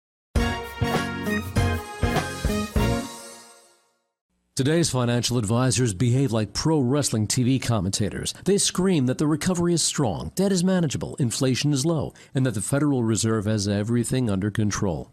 Today's 4.57 4.89
financial 4.89 5.37
advisors 5.37 5.93
behave 5.93 6.33
like 6.33 6.55
pro 6.55 6.81
wrestling 6.81 7.27
TV 7.27 7.61
commentators. 7.61 8.33
They 8.47 8.57
scream 8.57 9.05
that 9.05 9.19
the 9.19 9.27
recovery 9.27 9.75
is 9.75 9.83
strong, 9.83 10.33
debt 10.35 10.51
is 10.51 10.65
manageable, 10.65 11.15
inflation 11.17 11.75
is 11.75 11.85
low, 11.85 12.15
and 12.35 12.47
that 12.47 12.55
the 12.55 12.63
Federal 12.63 13.05
Reserve 13.05 13.45
has 13.45 13.69
everything 13.69 14.31
under 14.31 14.51
control. 14.51 15.13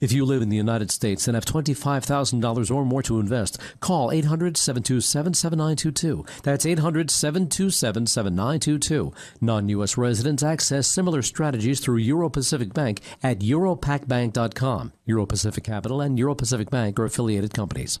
If 0.00 0.12
you 0.12 0.24
live 0.24 0.40
in 0.40 0.48
the 0.48 0.56
United 0.56 0.90
States 0.90 1.28
and 1.28 1.34
have 1.34 1.44
$25,000 1.44 2.74
or 2.74 2.86
more 2.86 3.02
to 3.02 3.20
invest, 3.20 3.58
call 3.80 4.10
800 4.10 4.56
727 4.56 5.34
7922. 5.34 6.24
That's 6.42 6.64
800 6.64 7.10
727 7.10 8.06
7922. 8.06 9.12
Non 9.42 9.68
U.S. 9.68 9.98
residents 9.98 10.42
access 10.42 10.86
similar 10.86 11.20
strategies 11.20 11.80
through 11.80 11.98
Euro 11.98 12.30
Pacific 12.30 12.72
Bank 12.72 13.02
at 13.22 13.40
europacbank.com. 13.40 14.92
Euro 15.04 15.26
Pacific 15.26 15.64
Capital 15.64 16.00
and 16.00 16.18
Euro 16.18 16.34
Pacific 16.34 16.70
Bank 16.70 16.98
are 16.98 17.04
affiliated 17.04 17.52
companies. 17.52 17.98